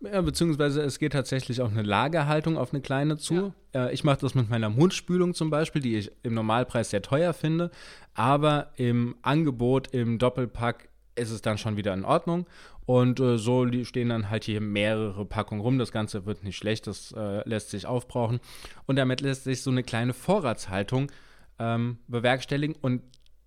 Ja, 0.00 0.20
beziehungsweise 0.20 0.82
es 0.82 0.98
geht 0.98 1.12
tatsächlich 1.12 1.60
auch 1.60 1.70
eine 1.70 1.82
Lagerhaltung 1.82 2.56
auf 2.56 2.72
eine 2.72 2.82
kleine 2.82 3.16
zu. 3.16 3.52
Ja. 3.74 3.86
Äh, 3.86 3.94
ich 3.94 4.04
mache 4.04 4.18
das 4.20 4.34
mit 4.34 4.50
meiner 4.50 4.70
Mundspülung 4.70 5.34
zum 5.34 5.50
Beispiel, 5.50 5.80
die 5.80 5.96
ich 5.96 6.10
im 6.22 6.34
Normalpreis 6.34 6.90
sehr 6.90 7.02
teuer 7.02 7.32
finde. 7.32 7.70
Aber 8.14 8.72
im 8.76 9.16
Angebot, 9.22 9.88
im 9.88 10.18
Doppelpack 10.18 10.88
ist 11.14 11.30
es 11.30 11.42
dann 11.42 11.58
schon 11.58 11.76
wieder 11.76 11.94
in 11.94 12.04
Ordnung. 12.04 12.46
Und 12.84 13.20
äh, 13.20 13.38
so 13.38 13.66
stehen 13.84 14.08
dann 14.08 14.28
halt 14.28 14.44
hier 14.44 14.60
mehrere 14.60 15.24
Packungen 15.24 15.62
rum. 15.62 15.78
Das 15.78 15.92
Ganze 15.92 16.26
wird 16.26 16.42
nicht 16.42 16.56
schlecht, 16.56 16.86
das 16.86 17.12
äh, 17.12 17.48
lässt 17.48 17.70
sich 17.70 17.86
aufbrauchen. 17.86 18.40
Und 18.86 18.96
damit 18.96 19.20
lässt 19.20 19.44
sich 19.44 19.62
so 19.62 19.70
eine 19.70 19.84
kleine 19.84 20.14
Vorratshaltung 20.14 21.12
ähm, 21.58 21.98
bewerkstelligen. 22.08 22.74
Und 22.80 23.02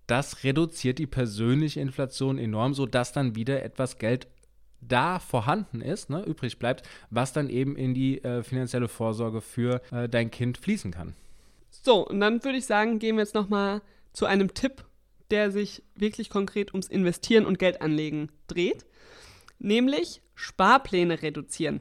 das 0.06 0.44
reduziert 0.44 0.98
die 0.98 1.06
persönliche 1.06 1.80
Inflation 1.80 2.38
enorm, 2.38 2.72
sodass 2.72 3.12
dann 3.12 3.34
wieder 3.34 3.62
etwas 3.62 3.98
Geld 3.98 4.26
da 4.80 5.18
vorhanden 5.18 5.80
ist, 5.80 6.10
ne, 6.10 6.22
übrig 6.24 6.58
bleibt, 6.58 6.86
was 7.10 7.32
dann 7.32 7.48
eben 7.48 7.76
in 7.76 7.94
die 7.94 8.22
äh, 8.22 8.42
finanzielle 8.42 8.88
Vorsorge 8.88 9.40
für 9.40 9.80
äh, 9.90 10.08
dein 10.08 10.30
Kind 10.30 10.58
fließen 10.58 10.90
kann. 10.90 11.14
So, 11.70 12.06
und 12.06 12.20
dann 12.20 12.42
würde 12.44 12.58
ich 12.58 12.66
sagen, 12.66 12.98
gehen 12.98 13.16
wir 13.16 13.22
jetzt 13.22 13.34
nochmal 13.34 13.82
zu 14.12 14.26
einem 14.26 14.54
Tipp, 14.54 14.84
der 15.30 15.50
sich 15.50 15.82
wirklich 15.94 16.30
konkret 16.30 16.72
ums 16.72 16.88
Investieren 16.88 17.46
und 17.46 17.58
Geldanlegen 17.58 18.30
dreht, 18.46 18.86
nämlich 19.58 20.22
Sparpläne 20.34 21.22
reduzieren. 21.22 21.80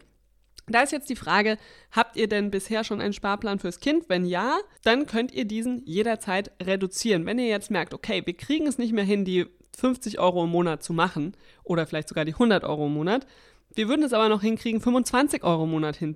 Da 0.67 0.81
ist 0.81 0.91
jetzt 0.91 1.09
die 1.09 1.15
Frage, 1.15 1.57
habt 1.91 2.15
ihr 2.15 2.27
denn 2.27 2.49
bisher 2.49 2.83
schon 2.83 2.99
einen 2.99 3.13
Sparplan 3.13 3.59
fürs 3.59 3.79
Kind? 3.79 4.09
Wenn 4.09 4.25
ja, 4.25 4.57
dann 4.83 5.05
könnt 5.05 5.31
ihr 5.31 5.45
diesen 5.45 5.85
jederzeit 5.85 6.51
reduzieren. 6.61 7.27
Wenn 7.27 7.37
ihr 7.37 7.47
jetzt 7.47 7.69
merkt, 7.69 7.93
okay, 7.93 8.23
wir 8.25 8.35
kriegen 8.35 8.65
es 8.65 8.79
nicht 8.79 8.91
mehr 8.91 9.03
hin, 9.03 9.25
die 9.25 9.45
50 9.75 10.19
Euro 10.19 10.43
im 10.43 10.51
Monat 10.51 10.83
zu 10.83 10.93
machen 10.93 11.35
oder 11.63 11.85
vielleicht 11.85 12.09
sogar 12.09 12.25
die 12.25 12.33
100 12.33 12.63
Euro 12.63 12.87
im 12.87 12.93
Monat. 12.93 13.25
Wir 13.73 13.87
würden 13.87 14.03
es 14.03 14.13
aber 14.13 14.29
noch 14.29 14.41
hinkriegen, 14.41 14.81
25 14.81 15.43
Euro 15.43 15.63
im 15.65 15.71
Monat 15.71 15.95
hin 15.95 16.15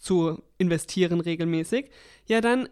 zu 0.00 0.42
investieren 0.58 1.20
regelmäßig. 1.20 1.90
Ja, 2.26 2.40
dann 2.40 2.68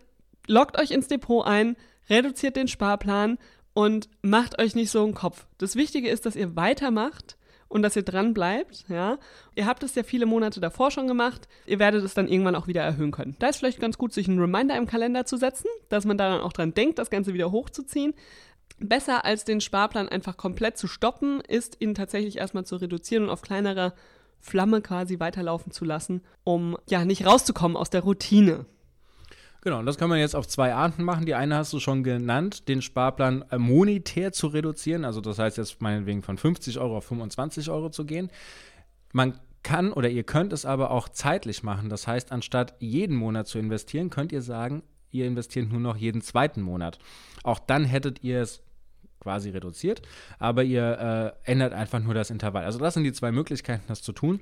loggt 0.47 0.79
euch 0.79 0.91
ins 0.91 1.09
Depot 1.09 1.47
ein, 1.47 1.77
reduziert 2.09 2.57
den 2.57 2.69
Sparplan 2.69 3.39
und 3.73 4.09
macht 4.23 4.61
euch 4.61 4.75
nicht 4.75 4.91
so 4.91 5.03
einen 5.03 5.15
Kopf. 5.15 5.47
Das 5.59 5.77
Wichtige 5.77 6.09
ist, 6.09 6.27
dass 6.27 6.37
ihr 6.37 6.57
weitermacht 6.57 7.37
und 7.69 7.83
dass 7.83 7.97
ihr 7.97 8.05
dran 8.05 8.33
bleibt, 8.33 8.85
ja. 8.89 9.19
Ihr 9.55 9.67
habt 9.67 9.83
es 9.83 9.95
ja 9.97 10.03
viele 10.03 10.27
Monate 10.27 10.61
davor 10.61 10.91
schon 10.91 11.09
gemacht. 11.09 11.49
Ihr 11.67 11.79
werdet 11.79 12.05
es 12.05 12.15
dann 12.15 12.29
irgendwann 12.29 12.55
auch 12.55 12.69
wieder 12.69 12.83
erhöhen 12.83 13.11
können. 13.11 13.37
Da 13.39 13.49
ist 13.49 13.57
vielleicht 13.57 13.81
ganz 13.81 13.99
gut, 13.99 14.13
sich 14.13 14.29
einen 14.29 14.39
Reminder 14.39 14.77
im 14.77 14.87
Kalender 14.87 15.27
zu 15.27 15.37
setzen, 15.37 15.67
dass 15.89 16.05
man 16.05 16.17
da 16.17 16.31
dann 16.31 16.41
auch 16.41 16.53
dran 16.53 16.75
denkt, 16.75 16.99
das 16.99 17.11
Ganze 17.11 17.35
wieder 17.35 17.51
hochzuziehen. 17.51 18.15
Besser 18.79 19.25
als 19.25 19.45
den 19.45 19.61
Sparplan 19.61 20.09
einfach 20.09 20.37
komplett 20.37 20.77
zu 20.77 20.87
stoppen, 20.87 21.41
ist 21.41 21.81
ihn 21.81 21.95
tatsächlich 21.95 22.37
erstmal 22.37 22.67
zu 22.67 22.77
reduzieren 22.77 23.25
und 23.25 23.31
auf 23.31 23.43
kleinerer 23.43 23.95
Flamme 24.39 24.83
quasi 24.83 25.19
weiterlaufen 25.19 25.73
zu 25.73 25.85
lassen, 25.85 26.23
um 26.45 26.77
ja 26.89 27.05
nicht 27.05 27.27
rauszukommen 27.27 27.77
aus 27.77 27.91
der 27.91 28.03
Routine. 28.03 28.67
Genau, 29.63 29.81
und 29.81 29.87
das 29.87 29.99
kann 29.99 30.09
man 30.09 30.21
jetzt 30.21 30.37
auf 30.37 30.47
zwei 30.47 30.75
Arten 30.75 31.03
machen. 31.03 31.27
Die 31.27 31.35
eine 31.35 31.57
hast 31.57 31.73
du 31.73 31.81
schon 31.81 32.05
genannt, 32.05 32.69
den 32.69 32.83
Sparplan 32.83 33.45
äh, 33.51 33.59
monetär 33.59 34.31
zu 34.31 34.47
reduzieren. 34.47 35.05
Also 35.05 35.21
das 35.21 35.41
heißt 35.41 35.57
jetzt 35.57 35.83
meinetwegen 35.83 36.23
von 36.23 36.39
50 36.39 36.79
Euro 36.79 36.99
auf 36.99 37.07
25 37.07 37.69
Euro 37.71 37.91
zu 37.91 38.05
gehen. 38.05 38.31
Man 39.13 39.41
kann 39.65 39.93
oder 39.93 40.09
ihr 40.09 40.23
könnt 40.23 40.53
es 40.53 40.65
aber 40.65 40.93
auch 40.93 41.09
zeitlich 41.09 41.65
machen. 41.65 41.89
Das 41.89 42.07
heißt, 42.07 42.31
anstatt 42.31 42.77
jeden 42.79 43.17
Monat 43.17 43.49
zu 43.49 43.59
investieren, 43.59 44.11
könnt 44.11 44.31
ihr 44.31 44.43
sagen, 44.43 44.85
ihr 45.11 45.27
investiert 45.27 45.69
nur 45.73 45.81
noch 45.81 45.97
jeden 45.97 46.23
zweiten 46.23 46.63
Monat. 46.63 47.01
Auch 47.43 47.59
dann 47.59 47.85
hättet 47.85 48.23
ihr 48.23 48.43
es 48.43 48.63
quasi 49.27 49.51
reduziert, 49.51 50.03
aber 50.39 50.63
ihr 50.63 51.35
äh, 51.45 51.51
ändert 51.51 51.73
einfach 51.73 51.99
nur 51.99 52.15
das 52.15 52.31
Intervall. 52.31 52.65
Also 52.65 52.79
das 52.79 52.95
sind 52.95 53.03
die 53.03 53.13
zwei 53.13 53.33
Möglichkeiten, 53.33 53.83
das 53.89 54.01
zu 54.01 54.13
tun. 54.13 54.41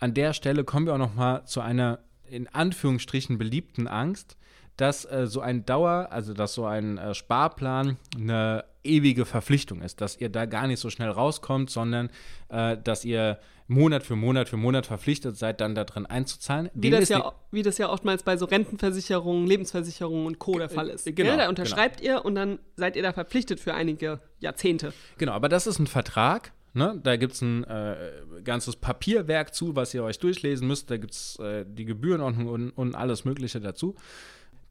An 0.00 0.12
der 0.12 0.34
Stelle 0.34 0.64
kommen 0.64 0.84
wir 0.84 0.92
auch 0.92 0.98
noch 0.98 1.14
mal 1.14 1.46
zu 1.46 1.62
einer 1.62 2.00
in 2.28 2.46
Anführungsstrichen 2.46 3.38
beliebten 3.38 3.88
Angst, 3.88 4.36
dass 4.76 5.06
äh, 5.06 5.26
so 5.26 5.40
ein 5.40 5.64
Dauer, 5.64 6.08
also 6.10 6.34
dass 6.34 6.52
so 6.52 6.66
ein 6.66 6.98
äh, 6.98 7.14
Sparplan 7.14 7.96
eine 8.14 8.64
ewige 8.84 9.24
Verpflichtung 9.24 9.82
ist, 9.82 10.00
dass 10.00 10.20
ihr 10.20 10.28
da 10.28 10.46
gar 10.46 10.66
nicht 10.66 10.80
so 10.80 10.90
schnell 10.90 11.10
rauskommt, 11.10 11.70
sondern 11.70 12.10
äh, 12.48 12.76
dass 12.82 13.04
ihr 13.04 13.38
Monat 13.68 14.02
für 14.02 14.16
Monat 14.16 14.48
für 14.48 14.56
Monat 14.56 14.86
verpflichtet 14.86 15.36
seid, 15.36 15.60
dann 15.60 15.74
da 15.74 15.84
drin 15.84 16.06
einzuzahlen. 16.06 16.70
Wie 16.74 16.90
das, 16.90 17.08
ja, 17.08 17.32
wie 17.50 17.62
das 17.62 17.78
ja 17.78 17.88
oftmals 17.88 18.22
bei 18.22 18.36
so 18.36 18.44
Rentenversicherungen, 18.44 19.46
Lebensversicherungen 19.46 20.26
und 20.26 20.38
Co. 20.38 20.58
der 20.58 20.68
Fall 20.68 20.88
ist. 20.88 21.04
Genau, 21.06 21.30
ja, 21.30 21.36
da 21.36 21.48
unterschreibt 21.48 22.00
genau. 22.00 22.18
ihr 22.18 22.24
und 22.24 22.34
dann 22.34 22.58
seid 22.76 22.96
ihr 22.96 23.02
da 23.02 23.12
verpflichtet 23.12 23.60
für 23.60 23.74
einige 23.74 24.20
Jahrzehnte. 24.40 24.92
Genau, 25.18 25.32
aber 25.32 25.48
das 25.48 25.66
ist 25.66 25.78
ein 25.78 25.86
Vertrag. 25.86 26.52
Ne? 26.74 26.98
Da 27.02 27.16
gibt 27.16 27.34
es 27.34 27.42
ein 27.42 27.64
äh, 27.64 27.96
ganzes 28.44 28.76
Papierwerk 28.76 29.54
zu, 29.54 29.76
was 29.76 29.92
ihr 29.92 30.02
euch 30.04 30.18
durchlesen 30.18 30.66
müsst. 30.66 30.90
Da 30.90 30.96
gibt 30.96 31.12
es 31.12 31.38
äh, 31.38 31.64
die 31.68 31.84
Gebührenordnung 31.84 32.48
und, 32.48 32.70
und 32.70 32.94
alles 32.94 33.24
Mögliche 33.24 33.60
dazu. 33.60 33.94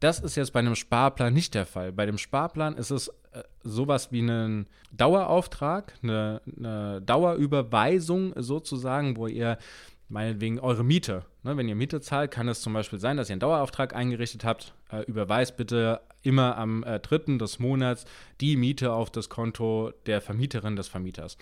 Das 0.02 0.18
ist 0.18 0.34
jetzt 0.34 0.52
bei 0.52 0.58
einem 0.58 0.74
Sparplan 0.74 1.32
nicht 1.32 1.54
der 1.54 1.64
Fall. 1.64 1.92
Bei 1.92 2.06
dem 2.06 2.18
Sparplan 2.18 2.76
ist 2.76 2.90
es 2.90 3.06
äh, 3.06 3.44
sowas 3.62 4.10
wie 4.10 4.20
ein 4.20 4.66
Dauerauftrag, 4.90 5.94
eine, 6.02 6.42
eine, 6.58 7.00
Dauerüberweisung 7.02 8.32
sozusagen, 8.34 9.16
wo 9.16 9.28
ihr 9.28 9.58
meinetwegen 10.08 10.58
eure 10.58 10.82
Miete, 10.82 11.24
ne, 11.44 11.56
wenn 11.56 11.68
ihr 11.68 11.76
Miete 11.76 12.00
zahlt, 12.00 12.32
kann 12.32 12.48
es 12.48 12.62
zum 12.62 12.72
Beispiel 12.72 12.98
sein, 12.98 13.16
dass 13.16 13.30
ihr 13.30 13.34
einen 13.34 13.40
Dauerauftrag 13.40 13.94
eingerichtet 13.94 14.44
habt. 14.44 14.74
Äh, 14.90 15.02
überweist 15.02 15.56
bitte 15.56 16.00
immer 16.22 16.58
am 16.58 16.82
äh, 16.82 16.98
dritten 16.98 17.38
des 17.38 17.60
Monats 17.60 18.04
die 18.40 18.56
Miete 18.56 18.92
auf 18.92 19.08
das 19.08 19.28
Konto 19.28 19.92
der 20.06 20.20
Vermieterin 20.20 20.74
des 20.74 20.88
Vermieters. 20.88 21.38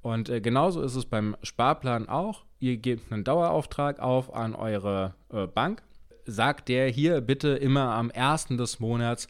Und 0.00 0.30
äh, 0.30 0.40
genauso 0.40 0.80
ist 0.80 0.94
es 0.94 1.04
beim 1.04 1.36
Sparplan 1.42 2.08
auch. 2.08 2.46
Ihr 2.58 2.78
gebt 2.78 3.12
einen 3.12 3.24
Dauerauftrag 3.24 4.00
auf 4.00 4.34
an 4.34 4.54
eure 4.54 5.14
äh, 5.30 5.46
Bank 5.46 5.82
sagt 6.28 6.68
der 6.68 6.88
hier 6.88 7.20
bitte 7.20 7.48
immer 7.48 7.94
am 7.94 8.10
ersten 8.10 8.56
des 8.56 8.80
Monats, 8.80 9.28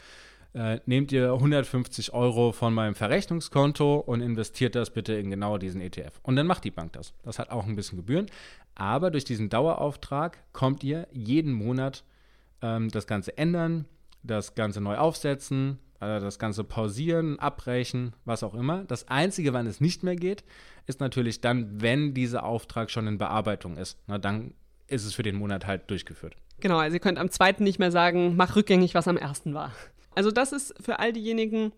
äh, 0.55 0.81
nehmt 0.87 1.13
ihr 1.13 1.33
150 1.33 2.13
Euro 2.13 2.53
von 2.53 2.75
meinem 2.75 2.95
Verrechnungskonto 2.95 3.97
und 3.97 4.21
investiert 4.21 4.75
das 4.75 4.91
bitte 4.91 5.15
in 5.15 5.31
genau 5.31 5.59
diesen 5.59 5.81
ETF. 5.81 6.21
Und 6.23 6.37
dann 6.37 6.47
macht 6.47 6.65
die 6.65 6.71
Bank 6.71 6.93
das. 6.95 7.13
Das 7.23 7.39
hat 7.39 7.51
auch 7.51 7.67
ein 7.67 7.77
bisschen 7.77 7.97
Gebühren. 7.99 8.27
Aber 8.75 9.11
durch 9.11 9.25
diesen 9.25 9.51
Dauerauftrag 9.51 10.39
kommt 10.53 10.83
ihr 10.85 11.07
jeden 11.13 11.53
Monat 11.53 12.05
ähm, 12.63 12.91
das 12.91 13.07
Ganze 13.07 13.37
ändern, 13.37 13.85
das 14.23 14.55
Ganze 14.55 14.81
neu 14.81 14.97
aufsetzen, 14.97 15.79
äh, 16.01 16.21
das 16.21 16.39
Ganze 16.39 16.65
pausieren, 16.65 17.39
abbrechen, 17.39 18.15
was 18.25 18.43
auch 18.43 18.55
immer. 18.55 18.85
Das 18.85 19.09
Einzige, 19.09 19.53
wann 19.53 19.67
es 19.67 19.81
nicht 19.81 20.03
mehr 20.03 20.17
geht, 20.17 20.45
ist 20.87 21.01
natürlich 21.01 21.41
dann, 21.41 21.81
wenn 21.81 22.15
dieser 22.15 22.45
Auftrag 22.45 22.91
schon 22.91 23.07
in 23.07 23.19
Bearbeitung 23.19 23.77
ist. 23.77 23.99
Na, 24.07 24.19
dann 24.19 24.55
ist 24.87 25.05
es 25.05 25.15
für 25.15 25.23
den 25.23 25.37
Monat 25.37 25.67
halt 25.67 25.91
durchgeführt. 25.91 26.37
Genau, 26.61 26.79
also 26.79 26.95
ihr 26.95 27.01
könnt 27.01 27.19
am 27.19 27.31
zweiten 27.31 27.65
nicht 27.65 27.79
mehr 27.79 27.93
sagen, 27.93 28.35
mach 28.37 28.57
rückgängig, 28.57 28.95
was 28.95 29.09
am 29.09 29.17
ersten 29.17 29.55
war. 29.55 29.73
Also 30.15 30.31
das 30.31 30.53
ist 30.53 30.75
für 30.81 30.99
all 30.99 31.13
diejenigen, 31.13 31.73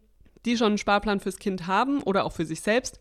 die 0.46 0.56
schon 0.56 0.68
einen 0.68 0.78
Sparplan 0.78 1.20
fürs 1.20 1.38
Kind 1.38 1.66
haben 1.66 2.02
oder 2.02 2.24
auch 2.24 2.32
für 2.32 2.46
sich 2.46 2.62
selbst. 2.62 2.98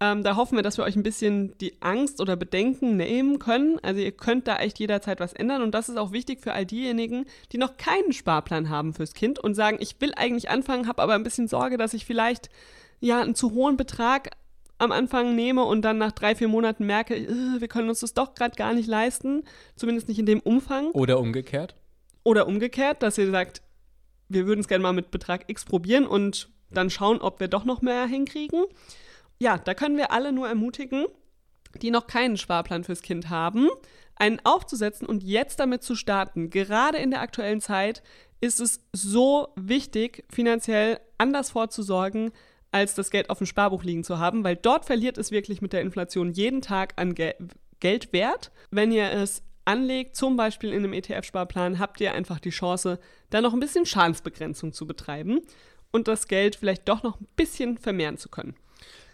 Ähm, 0.00 0.24
da 0.24 0.34
hoffen 0.34 0.58
wir, 0.58 0.64
dass 0.64 0.78
wir 0.78 0.84
euch 0.84 0.96
ein 0.96 1.04
bisschen 1.04 1.56
die 1.58 1.80
Angst 1.80 2.20
oder 2.20 2.34
Bedenken 2.34 2.96
nehmen 2.96 3.38
können. 3.38 3.78
Also 3.82 4.00
ihr 4.00 4.10
könnt 4.10 4.48
da 4.48 4.56
echt 4.56 4.80
jederzeit 4.80 5.20
was 5.20 5.32
ändern. 5.32 5.62
Und 5.62 5.72
das 5.76 5.88
ist 5.88 5.96
auch 5.96 6.10
wichtig 6.10 6.40
für 6.40 6.54
all 6.54 6.66
diejenigen, 6.66 7.26
die 7.52 7.58
noch 7.58 7.76
keinen 7.76 8.12
Sparplan 8.12 8.68
haben 8.68 8.94
fürs 8.94 9.14
Kind 9.14 9.38
und 9.38 9.54
sagen, 9.54 9.76
ich 9.78 10.00
will 10.00 10.12
eigentlich 10.16 10.50
anfangen, 10.50 10.88
habe 10.88 11.02
aber 11.02 11.14
ein 11.14 11.22
bisschen 11.22 11.46
Sorge, 11.46 11.76
dass 11.76 11.94
ich 11.94 12.04
vielleicht 12.04 12.50
ja 12.98 13.20
einen 13.20 13.36
zu 13.36 13.52
hohen 13.52 13.76
Betrag 13.76 14.30
am 14.82 14.92
Anfang 14.92 15.34
nehme 15.34 15.64
und 15.64 15.82
dann 15.82 15.98
nach 15.98 16.12
drei, 16.12 16.34
vier 16.34 16.48
Monaten 16.48 16.84
merke, 16.84 17.16
äh, 17.16 17.60
wir 17.60 17.68
können 17.68 17.88
uns 17.88 18.00
das 18.00 18.14
doch 18.14 18.34
gerade 18.34 18.56
gar 18.56 18.74
nicht 18.74 18.88
leisten, 18.88 19.44
zumindest 19.76 20.08
nicht 20.08 20.18
in 20.18 20.26
dem 20.26 20.40
Umfang. 20.40 20.90
Oder 20.90 21.20
umgekehrt. 21.20 21.76
Oder 22.24 22.46
umgekehrt, 22.46 23.02
dass 23.02 23.18
ihr 23.18 23.30
sagt, 23.30 23.62
wir 24.28 24.46
würden 24.46 24.60
es 24.60 24.68
gerne 24.68 24.82
mal 24.82 24.92
mit 24.92 25.10
Betrag 25.10 25.44
X 25.48 25.64
probieren 25.64 26.06
und 26.06 26.50
dann 26.70 26.90
schauen, 26.90 27.20
ob 27.20 27.38
wir 27.40 27.48
doch 27.48 27.64
noch 27.64 27.82
mehr 27.82 28.06
hinkriegen. 28.06 28.64
Ja, 29.38 29.58
da 29.58 29.74
können 29.74 29.96
wir 29.96 30.10
alle 30.10 30.32
nur 30.32 30.48
ermutigen, 30.48 31.06
die 31.80 31.90
noch 31.90 32.06
keinen 32.06 32.36
Sparplan 32.36 32.84
fürs 32.84 33.02
Kind 33.02 33.30
haben, 33.30 33.68
einen 34.16 34.40
aufzusetzen 34.44 35.06
und 35.06 35.22
jetzt 35.22 35.60
damit 35.60 35.82
zu 35.82 35.94
starten. 35.94 36.50
Gerade 36.50 36.98
in 36.98 37.10
der 37.10 37.20
aktuellen 37.20 37.60
Zeit 37.60 38.02
ist 38.40 38.60
es 38.60 38.80
so 38.92 39.48
wichtig, 39.56 40.24
finanziell 40.30 41.00
anders 41.18 41.50
vorzusorgen, 41.50 42.32
als 42.72 42.94
das 42.94 43.10
Geld 43.10 43.30
auf 43.30 43.38
dem 43.38 43.46
Sparbuch 43.46 43.84
liegen 43.84 44.02
zu 44.02 44.18
haben, 44.18 44.42
weil 44.42 44.56
dort 44.56 44.84
verliert 44.84 45.18
es 45.18 45.30
wirklich 45.30 45.62
mit 45.62 45.72
der 45.72 45.82
Inflation 45.82 46.30
jeden 46.30 46.62
Tag 46.62 46.94
an 46.96 47.14
Gel 47.14 47.34
Geld 47.78 48.12
wert. 48.12 48.52
Wenn 48.70 48.92
ihr 48.92 49.10
es 49.10 49.42
anlegt, 49.64 50.14
zum 50.16 50.36
Beispiel 50.36 50.72
in 50.72 50.84
einem 50.84 50.92
ETF-Sparplan, 50.92 51.80
habt 51.80 52.00
ihr 52.00 52.12
einfach 52.12 52.38
die 52.38 52.50
Chance, 52.50 53.00
da 53.30 53.40
noch 53.40 53.52
ein 53.52 53.60
bisschen 53.60 53.86
Schadensbegrenzung 53.86 54.72
zu 54.72 54.86
betreiben 54.86 55.40
und 55.90 56.06
das 56.06 56.28
Geld 56.28 56.56
vielleicht 56.56 56.88
doch 56.88 57.02
noch 57.02 57.20
ein 57.20 57.26
bisschen 57.36 57.78
vermehren 57.78 58.18
zu 58.18 58.28
können. 58.28 58.54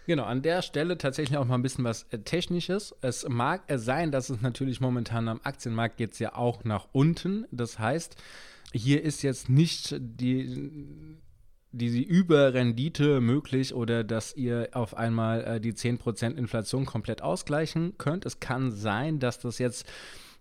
Genau, 0.05 0.23
an 0.23 0.41
der 0.41 0.61
Stelle 0.63 0.97
tatsächlich 0.97 1.37
auch 1.37 1.45
mal 1.45 1.55
ein 1.55 1.61
bisschen 1.61 1.83
was 1.83 2.03
äh, 2.09 2.19
Technisches. 2.19 2.95
Es 3.01 3.27
mag 3.27 3.63
sein, 3.75 4.11
dass 4.11 4.29
es 4.29 4.41
natürlich 4.41 4.81
momentan 4.81 5.27
am 5.27 5.41
Aktienmarkt 5.43 5.97
geht 5.97 6.17
ja 6.19 6.35
auch 6.35 6.63
nach 6.63 6.87
unten. 6.93 7.45
Das 7.51 7.77
heißt, 7.77 8.15
hier 8.73 9.03
ist 9.03 9.21
jetzt 9.21 9.49
nicht 9.49 9.95
die 9.99 11.17
die 11.71 12.03
Überrendite 12.03 13.21
möglich 13.21 13.73
oder 13.73 14.03
dass 14.03 14.35
ihr 14.35 14.69
auf 14.73 14.97
einmal 14.97 15.43
äh, 15.43 15.61
die 15.61 15.73
10% 15.73 16.35
Inflation 16.35 16.85
komplett 16.85 17.21
ausgleichen 17.21 17.97
könnt. 17.97 18.25
Es 18.25 18.39
kann 18.39 18.71
sein, 18.71 19.19
dass 19.19 19.39
das 19.39 19.59
jetzt 19.59 19.87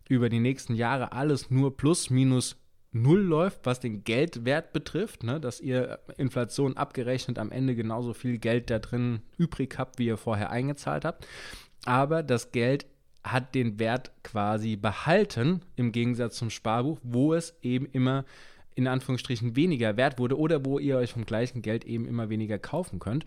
über 0.08 0.28
die 0.28 0.40
nächsten 0.40 0.74
Jahre 0.74 1.12
alles 1.12 1.50
nur 1.50 1.76
plus 1.76 2.08
minus 2.08 2.56
null 2.92 3.20
läuft, 3.20 3.66
was 3.66 3.80
den 3.80 4.04
Geldwert 4.04 4.72
betrifft, 4.72 5.22
ne? 5.22 5.38
dass 5.38 5.60
ihr 5.60 5.98
Inflation 6.16 6.76
abgerechnet 6.76 7.38
am 7.38 7.50
Ende 7.50 7.74
genauso 7.74 8.14
viel 8.14 8.38
Geld 8.38 8.70
da 8.70 8.78
drin 8.78 9.20
übrig 9.36 9.74
habt, 9.78 9.98
wie 9.98 10.06
ihr 10.06 10.16
vorher 10.16 10.50
eingezahlt 10.50 11.04
habt. 11.04 11.26
Aber 11.84 12.22
das 12.22 12.52
Geld 12.52 12.86
hat 13.22 13.54
den 13.54 13.78
Wert 13.78 14.12
quasi 14.22 14.76
behalten 14.76 15.60
im 15.76 15.92
Gegensatz 15.92 16.36
zum 16.36 16.48
Sparbuch, 16.48 16.98
wo 17.02 17.34
es 17.34 17.54
eben 17.62 17.86
immer 17.86 18.24
in 18.78 18.86
Anführungsstrichen 18.86 19.56
weniger 19.56 19.96
wert 19.96 20.20
wurde 20.20 20.38
oder 20.38 20.64
wo 20.64 20.78
ihr 20.78 20.96
euch 20.96 21.12
vom 21.12 21.26
gleichen 21.26 21.62
Geld 21.62 21.84
eben 21.84 22.06
immer 22.06 22.30
weniger 22.30 22.60
kaufen 22.60 23.00
könnt. 23.00 23.24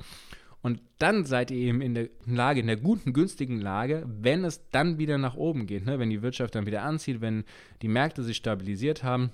Und 0.62 0.82
dann 0.98 1.26
seid 1.26 1.52
ihr 1.52 1.58
eben 1.58 1.82
in 1.82 1.94
der 1.94 2.10
Lage, 2.26 2.62
in 2.62 2.68
der 2.68 2.78
guten, 2.78 3.12
günstigen 3.12 3.60
Lage, 3.60 4.06
wenn 4.08 4.46
es 4.46 4.70
dann 4.70 4.98
wieder 4.98 5.18
nach 5.18 5.36
oben 5.36 5.68
geht, 5.68 5.86
ne? 5.86 6.00
wenn 6.00 6.10
die 6.10 6.22
Wirtschaft 6.22 6.56
dann 6.56 6.66
wieder 6.66 6.84
anzieht, 6.84 7.20
wenn 7.20 7.44
die 7.82 7.90
Märkte 7.90 8.24
sich 8.24 8.38
stabilisiert 8.38 9.04
haben, 9.04 9.32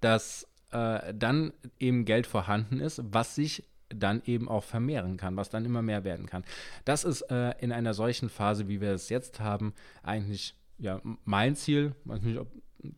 dass 0.00 0.46
äh, 0.70 1.12
dann 1.12 1.52
eben 1.80 2.04
Geld 2.04 2.28
vorhanden 2.28 2.78
ist, 2.78 3.02
was 3.04 3.34
sich 3.34 3.64
dann 3.88 4.22
eben 4.24 4.48
auch 4.48 4.62
vermehren 4.62 5.16
kann, 5.16 5.36
was 5.36 5.50
dann 5.50 5.64
immer 5.64 5.82
mehr 5.82 6.04
werden 6.04 6.26
kann. 6.26 6.44
Das 6.84 7.02
ist 7.02 7.22
äh, 7.22 7.54
in 7.58 7.72
einer 7.72 7.94
solchen 7.94 8.28
Phase, 8.28 8.68
wie 8.68 8.80
wir 8.80 8.92
es 8.92 9.08
jetzt 9.08 9.40
haben, 9.40 9.74
eigentlich 10.04 10.54
ja, 10.78 11.00
mein 11.24 11.56
Ziel. 11.56 11.96
Weiß 12.04 12.22
nicht, 12.22 12.38
ob 12.38 12.48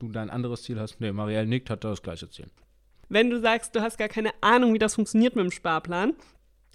du 0.09 0.13
da 0.13 0.23
ein 0.23 0.31
anderes 0.31 0.63
Ziel 0.63 0.79
hast. 0.81 1.01
Nee, 1.01 1.13
Marielle 1.13 1.47
nickt, 1.47 1.71
hat 1.71 1.85
da 1.85 1.91
das 1.91 2.03
gleiche 2.03 2.29
Ziel. 2.31 2.47
Wenn 3.09 3.31
du 3.31 3.41
sagst, 3.41 3.75
du 3.77 3.81
hast 3.81 3.99
gar 3.99 4.09
keine 4.09 4.31
Ahnung, 4.41 4.75
wie 4.75 4.79
das 4.79 4.95
funktioniert 4.95 5.37
mit 5.37 5.45
dem 5.45 5.51
Sparplan, 5.51 6.15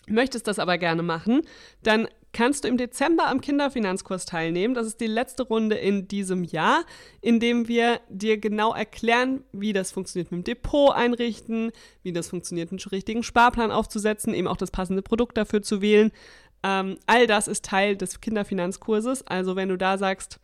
möchtest 0.08 0.48
das 0.48 0.60
aber 0.60 0.78
gerne 0.78 1.04
machen, 1.04 1.42
dann 1.84 2.08
kannst 2.32 2.64
du 2.64 2.68
im 2.68 2.78
Dezember 2.78 3.28
am 3.28 3.42
Kinderfinanzkurs 3.42 4.26
teilnehmen. 4.26 4.74
Das 4.74 4.86
ist 4.86 5.02
die 5.02 5.08
letzte 5.08 5.44
Runde 5.44 5.76
in 5.76 6.08
diesem 6.08 6.44
Jahr, 6.44 6.84
in 7.22 7.40
dem 7.40 7.68
wir 7.68 8.00
dir 8.10 8.38
genau 8.38 8.74
erklären, 8.74 9.44
wie 9.52 9.74
das 9.74 9.92
funktioniert 9.92 10.32
mit 10.32 10.40
dem 10.40 10.44
Depot 10.44 10.94
einrichten, 10.94 11.72
wie 12.04 12.14
das 12.14 12.30
funktioniert, 12.30 12.72
einen 12.72 12.80
richtigen 12.80 13.24
Sparplan 13.24 13.72
aufzusetzen, 13.72 14.34
eben 14.34 14.48
auch 14.48 14.58
das 14.58 14.72
passende 14.72 15.02
Produkt 15.02 15.38
dafür 15.38 15.62
zu 15.62 15.82
wählen. 15.82 16.12
Ähm, 16.62 16.98
all 17.08 17.26
das 17.26 17.48
ist 17.48 17.66
Teil 17.66 17.96
des 17.96 18.22
Kinderfinanzkurses. 18.22 19.26
Also 19.26 19.56
wenn 19.56 19.70
du 19.70 19.78
da 19.78 19.98
sagst, 19.98 20.40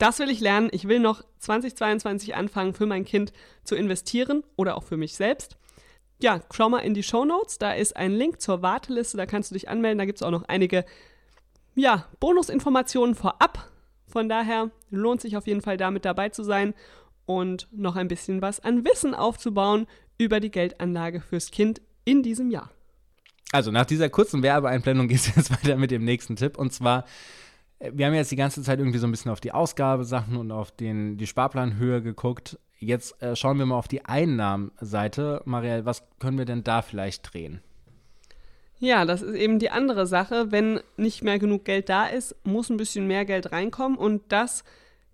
das 0.00 0.18
will 0.18 0.30
ich 0.30 0.40
lernen, 0.40 0.70
ich 0.72 0.88
will 0.88 0.98
noch 0.98 1.22
2022 1.38 2.34
anfangen, 2.34 2.74
für 2.74 2.86
mein 2.86 3.04
Kind 3.04 3.32
zu 3.64 3.76
investieren 3.76 4.42
oder 4.56 4.76
auch 4.76 4.82
für 4.82 4.96
mich 4.96 5.14
selbst. 5.14 5.56
Ja, 6.22 6.40
schau 6.52 6.68
mal 6.68 6.80
in 6.80 6.94
die 6.94 7.02
Show 7.02 7.24
Notes, 7.24 7.58
da 7.58 7.72
ist 7.72 7.96
ein 7.96 8.12
Link 8.12 8.40
zur 8.40 8.62
Warteliste, 8.62 9.16
da 9.16 9.26
kannst 9.26 9.50
du 9.50 9.54
dich 9.54 9.68
anmelden, 9.68 9.98
da 9.98 10.04
gibt 10.04 10.16
es 10.16 10.22
auch 10.22 10.30
noch 10.30 10.44
einige 10.48 10.84
ja, 11.74 12.06
Bonusinformationen 12.18 13.14
vorab. 13.14 13.70
Von 14.06 14.28
daher 14.28 14.70
lohnt 14.90 15.20
sich 15.20 15.36
auf 15.36 15.46
jeden 15.46 15.60
Fall 15.60 15.76
damit 15.76 16.04
dabei 16.04 16.30
zu 16.30 16.42
sein 16.42 16.74
und 17.26 17.68
noch 17.70 17.96
ein 17.96 18.08
bisschen 18.08 18.42
was 18.42 18.60
an 18.60 18.84
Wissen 18.84 19.14
aufzubauen 19.14 19.86
über 20.18 20.40
die 20.40 20.50
Geldanlage 20.50 21.20
fürs 21.20 21.50
Kind 21.50 21.80
in 22.04 22.22
diesem 22.22 22.50
Jahr. 22.50 22.70
Also 23.52 23.70
nach 23.70 23.86
dieser 23.86 24.08
kurzen 24.08 24.42
Werbeeinblendung 24.42 25.08
geht 25.08 25.18
es 25.18 25.34
jetzt 25.34 25.50
weiter 25.50 25.76
mit 25.76 25.90
dem 25.90 26.04
nächsten 26.04 26.36
Tipp. 26.36 26.58
Und 26.58 26.72
zwar, 26.72 27.04
wir 27.80 28.06
haben 28.06 28.14
jetzt 28.14 28.30
die 28.30 28.36
ganze 28.36 28.62
Zeit 28.62 28.78
irgendwie 28.78 28.98
so 28.98 29.06
ein 29.06 29.10
bisschen 29.10 29.30
auf 29.30 29.40
die 29.40 29.52
Ausgabesachen 29.52 30.36
und 30.36 30.52
auf 30.52 30.70
den, 30.70 31.16
die 31.16 31.26
Sparplanhöhe 31.26 32.02
geguckt. 32.02 32.58
Jetzt 32.78 33.20
äh, 33.22 33.36
schauen 33.36 33.58
wir 33.58 33.66
mal 33.66 33.76
auf 33.76 33.88
die 33.88 34.04
Einnahmenseite. 34.04 35.42
Marielle, 35.44 35.84
was 35.84 36.02
können 36.18 36.38
wir 36.38 36.44
denn 36.44 36.62
da 36.62 36.82
vielleicht 36.82 37.32
drehen? 37.32 37.60
Ja, 38.78 39.04
das 39.04 39.20
ist 39.20 39.34
eben 39.34 39.58
die 39.58 39.70
andere 39.70 40.06
Sache. 40.06 40.52
Wenn 40.52 40.80
nicht 40.96 41.22
mehr 41.22 41.38
genug 41.38 41.64
Geld 41.64 41.88
da 41.88 42.06
ist, 42.06 42.34
muss 42.44 42.70
ein 42.70 42.78
bisschen 42.78 43.06
mehr 43.06 43.24
Geld 43.24 43.52
reinkommen. 43.52 43.98
Und 43.98 44.22
das 44.28 44.64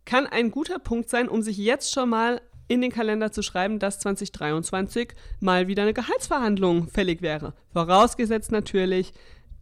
kann 0.05 0.27
ein 0.27 0.51
guter 0.53 0.79
Punkt 0.79 1.09
sein, 1.09 1.29
um 1.29 1.43
sich 1.43 1.57
jetzt 1.57 1.93
schon 1.93 2.11
mal 2.11 2.41
in 2.69 2.81
den 2.81 2.93
Kalender 2.93 3.33
zu 3.33 3.43
schreiben, 3.43 3.79
dass 3.79 4.01
2023 4.01 5.15
mal 5.41 5.69
wieder 5.69 5.83
eine 5.83 5.95
Gehaltsverhandlung 5.95 6.89
fällig 6.89 7.23
wäre. 7.23 7.55
Vorausgesetzt 7.73 8.51
natürlich, 8.51 9.13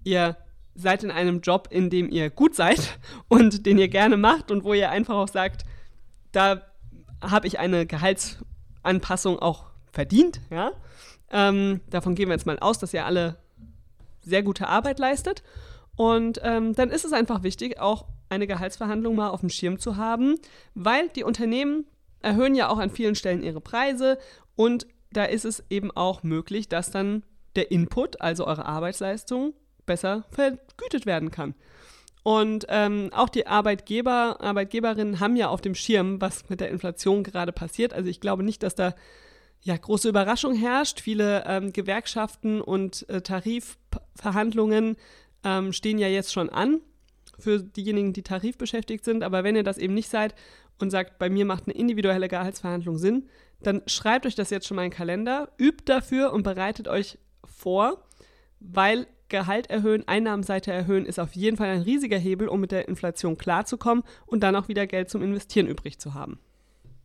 ihr 0.04 0.36
seid 0.74 1.04
in 1.04 1.10
einem 1.10 1.40
Job, 1.40 1.68
in 1.70 1.90
dem 1.90 2.08
ihr 2.08 2.30
gut 2.30 2.54
seid 2.54 2.98
und 3.28 3.66
den 3.66 3.78
ihr 3.78 3.88
gerne 3.88 4.16
macht 4.16 4.50
und 4.50 4.64
wo 4.64 4.74
ihr 4.74 4.90
einfach 4.90 5.14
auch 5.14 5.28
sagt, 5.28 5.64
da 6.32 6.62
habe 7.22 7.46
ich 7.46 7.58
eine 7.58 7.86
Gehaltsanpassung 7.86 9.38
auch 9.38 9.66
verdient. 9.92 10.40
Ja? 10.50 10.72
Ähm, 11.30 11.80
davon 11.90 12.14
gehen 12.14 12.28
wir 12.28 12.34
jetzt 12.34 12.46
mal 12.46 12.58
aus, 12.58 12.78
dass 12.78 12.92
ihr 12.92 13.06
alle 13.06 13.36
sehr 14.20 14.42
gute 14.42 14.68
Arbeit 14.68 14.98
leistet. 14.98 15.42
Und 15.96 16.40
ähm, 16.42 16.74
dann 16.74 16.90
ist 16.90 17.04
es 17.04 17.12
einfach 17.12 17.42
wichtig, 17.44 17.80
auch 17.80 18.06
eine 18.28 18.46
Gehaltsverhandlung 18.46 19.14
mal 19.14 19.30
auf 19.30 19.40
dem 19.40 19.50
Schirm 19.50 19.78
zu 19.78 19.96
haben, 19.96 20.36
weil 20.74 21.08
die 21.10 21.22
Unternehmen 21.22 21.86
erhöhen 22.20 22.54
ja 22.54 22.68
auch 22.68 22.78
an 22.78 22.90
vielen 22.90 23.14
Stellen 23.14 23.42
ihre 23.42 23.60
Preise 23.60 24.18
und 24.56 24.86
da 25.12 25.24
ist 25.24 25.44
es 25.44 25.62
eben 25.70 25.90
auch 25.92 26.22
möglich, 26.22 26.68
dass 26.68 26.90
dann 26.90 27.22
der 27.54 27.70
Input, 27.70 28.20
also 28.20 28.46
eure 28.46 28.66
Arbeitsleistung, 28.66 29.54
besser 29.86 30.24
vergütet 30.30 31.06
werden 31.06 31.30
kann. 31.30 31.54
Und 32.22 32.64
ähm, 32.70 33.10
auch 33.12 33.28
die 33.28 33.46
Arbeitgeber, 33.46 34.40
Arbeitgeberinnen 34.40 35.20
haben 35.20 35.36
ja 35.36 35.48
auf 35.48 35.60
dem 35.60 35.74
Schirm, 35.74 36.20
was 36.22 36.48
mit 36.48 36.60
der 36.60 36.70
Inflation 36.70 37.22
gerade 37.22 37.52
passiert. 37.52 37.92
Also 37.92 38.08
ich 38.08 38.20
glaube 38.20 38.42
nicht, 38.42 38.62
dass 38.62 38.74
da 38.74 38.94
ja 39.60 39.76
große 39.76 40.08
Überraschung 40.08 40.54
herrscht. 40.54 41.00
Viele 41.00 41.44
ähm, 41.46 41.72
Gewerkschaften 41.72 42.62
und 42.62 43.06
äh, 43.10 43.20
Tarifverhandlungen 43.20 44.96
ähm, 45.44 45.72
stehen 45.74 45.98
ja 45.98 46.08
jetzt 46.08 46.32
schon 46.32 46.48
an 46.48 46.80
für 47.38 47.62
diejenigen, 47.62 48.14
die 48.14 48.22
tarifbeschäftigt 48.22 49.04
sind. 49.04 49.22
Aber 49.22 49.44
wenn 49.44 49.56
ihr 49.56 49.62
das 49.62 49.76
eben 49.76 49.92
nicht 49.92 50.08
seid 50.08 50.34
und 50.78 50.90
sagt, 50.90 51.18
bei 51.18 51.28
mir 51.28 51.44
macht 51.44 51.64
eine 51.66 51.74
individuelle 51.74 52.28
Gehaltsverhandlung 52.28 52.96
Sinn, 52.96 53.28
dann 53.62 53.82
schreibt 53.86 54.24
euch 54.24 54.34
das 54.34 54.50
jetzt 54.50 54.66
schon 54.66 54.76
mal 54.76 54.84
in 54.84 54.90
den 54.90 54.96
Kalender, 54.96 55.50
übt 55.58 55.84
dafür 55.86 56.32
und 56.32 56.42
bereitet 56.42 56.88
euch 56.88 57.18
vor, 57.44 58.02
weil 58.60 59.06
Gehalt 59.28 59.70
erhöhen, 59.70 60.06
Einnahmenseite 60.06 60.72
erhöhen 60.72 61.06
ist 61.06 61.18
auf 61.18 61.34
jeden 61.34 61.56
Fall 61.56 61.68
ein 61.68 61.82
riesiger 61.82 62.18
Hebel, 62.18 62.48
um 62.48 62.60
mit 62.60 62.72
der 62.72 62.88
Inflation 62.88 63.38
klarzukommen 63.38 64.04
und 64.26 64.42
dann 64.42 64.56
auch 64.56 64.68
wieder 64.68 64.86
Geld 64.86 65.10
zum 65.10 65.22
Investieren 65.22 65.66
übrig 65.66 65.98
zu 65.98 66.14
haben. 66.14 66.38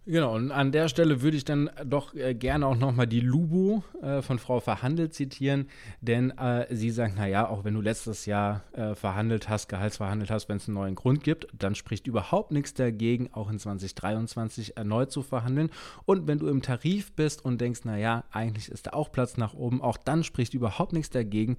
Genau, 0.10 0.34
und 0.34 0.52
an 0.52 0.72
der 0.72 0.88
Stelle 0.88 1.22
würde 1.22 1.38
ich 1.38 1.46
dann 1.46 1.70
doch 1.86 2.16
äh, 2.16 2.34
gerne 2.34 2.66
auch 2.66 2.76
nochmal 2.76 3.06
die 3.06 3.20
Lubu 3.20 3.84
äh, 4.02 4.24
von 4.24 4.40
Frau 4.40 4.60
Verhandelt 4.60 5.14
zitieren, 5.14 5.68
denn 6.02 6.32
äh, 6.32 6.66
sie 6.74 6.90
sagt, 6.90 7.16
naja, 7.16 7.48
auch 7.48 7.64
wenn 7.64 7.76
du 7.76 7.82
letztes 7.82 8.26
Jahr 8.26 8.64
äh, 8.74 8.96
verhandelt 8.96 9.50
hast, 9.50 9.70
gehaltsverhandelt 9.70 10.32
hast, 10.32 10.50
wenn 10.50 10.58
es 10.58 10.68
einen 10.68 10.74
neuen 10.74 10.96
Grund 10.96 11.24
gibt, 11.24 11.48
dann 11.54 11.76
spricht 11.76 12.08
überhaupt 12.08 12.52
nichts 12.52 12.74
dagegen, 12.74 13.30
auch 13.34 13.52
in 13.52 13.60
2023 13.60 14.78
erneut 14.78 15.12
zu 15.12 15.22
verhandeln. 15.22 15.70
Und 16.06 16.28
wenn 16.28 16.40
du 16.40 16.48
im 16.48 16.64
Tarif 16.64 17.12
bist 17.12 17.46
und 17.46 17.62
denkst, 17.62 17.82
naja, 17.84 18.24
eigentlich 18.32 18.70
ist 18.70 18.88
da 18.88 18.94
auch 18.94 19.12
Platz 19.12 19.38
nach 19.38 19.54
oben, 19.54 19.80
auch 19.80 19.98
dann 19.98 20.24
spricht 20.24 20.56
überhaupt 20.56 20.92
nichts 20.92 21.12
dagegen, 21.12 21.58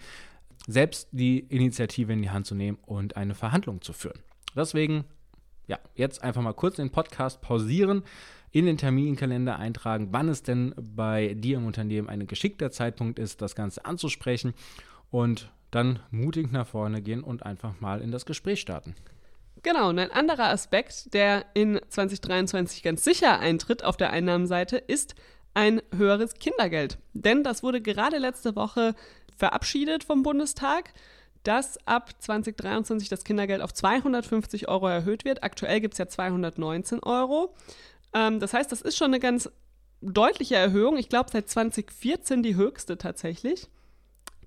selbst 0.67 1.09
die 1.13 1.41
Initiative 1.41 2.13
in 2.13 2.23
die 2.23 2.31
Hand 2.31 2.47
zu 2.47 2.55
nehmen 2.55 2.79
und 2.87 3.17
eine 3.17 3.35
Verhandlung 3.35 3.81
zu 3.81 3.93
führen. 3.93 4.19
Deswegen, 4.55 5.05
ja, 5.67 5.79
jetzt 5.95 6.23
einfach 6.23 6.43
mal 6.43 6.53
kurz 6.53 6.77
den 6.77 6.91
Podcast 6.91 7.41
pausieren 7.41 8.03
in 8.53 8.67
den 8.67 8.77
Terminkalender 8.77 9.59
eintragen, 9.59 10.09
wann 10.11 10.29
es 10.29 10.43
denn 10.43 10.75
bei 10.77 11.35
dir 11.35 11.59
im 11.59 11.67
Unternehmen 11.67 12.09
ein 12.09 12.27
geschickter 12.27 12.71
Zeitpunkt 12.71 13.19
ist, 13.19 13.41
das 13.43 13.55
Ganze 13.55 13.85
anzusprechen 13.85 14.55
und 15.11 15.51
dann 15.71 16.01
mutig 16.11 16.51
nach 16.51 16.67
vorne 16.67 17.01
gehen 17.01 17.23
und 17.23 17.45
einfach 17.45 17.81
mal 17.81 18.01
in 18.01 18.11
das 18.11 18.27
Gespräch 18.27 18.61
starten. 18.61 18.95
Genau, 19.63 19.91
und 19.91 19.99
ein 19.99 20.11
anderer 20.11 20.49
Aspekt, 20.49 21.13
der 21.13 21.45
in 21.55 21.81
2023 21.89 22.83
ganz 22.83 23.05
sicher 23.05 23.39
eintritt 23.39 23.85
auf 23.85 23.97
der 23.97 24.11
Einnahmenseite, 24.11 24.79
ist 24.79 25.15
ein 25.55 25.83
höheres 25.95 26.35
Kindergeld. 26.35 26.99
Denn 27.13 27.45
das 27.45 27.63
wurde 27.63 27.81
gerade 27.81 28.19
letzte 28.19 28.57
Woche 28.57 28.95
verabschiedet 29.41 30.05
vom 30.05 30.23
Bundestag, 30.23 30.93
dass 31.43 31.79
ab 31.87 32.11
2023 32.19 33.09
das 33.09 33.25
Kindergeld 33.25 33.63
auf 33.63 33.73
250 33.73 34.69
Euro 34.69 34.87
erhöht 34.87 35.25
wird. 35.25 35.43
Aktuell 35.43 35.81
gibt 35.81 35.95
es 35.95 35.99
ja 35.99 36.07
219 36.07 37.03
Euro. 37.03 37.55
Ähm, 38.15 38.39
das 38.39 38.53
heißt, 38.53 38.71
das 38.71 38.83
ist 38.83 38.97
schon 38.97 39.09
eine 39.09 39.21
ganz 39.21 39.51
deutliche 40.03 40.57
Erhöhung. 40.57 40.97
Ich 40.99 41.09
glaube, 41.09 41.31
seit 41.33 41.49
2014 41.49 42.43
die 42.43 42.55
höchste 42.55 42.99
tatsächlich. 42.99 43.69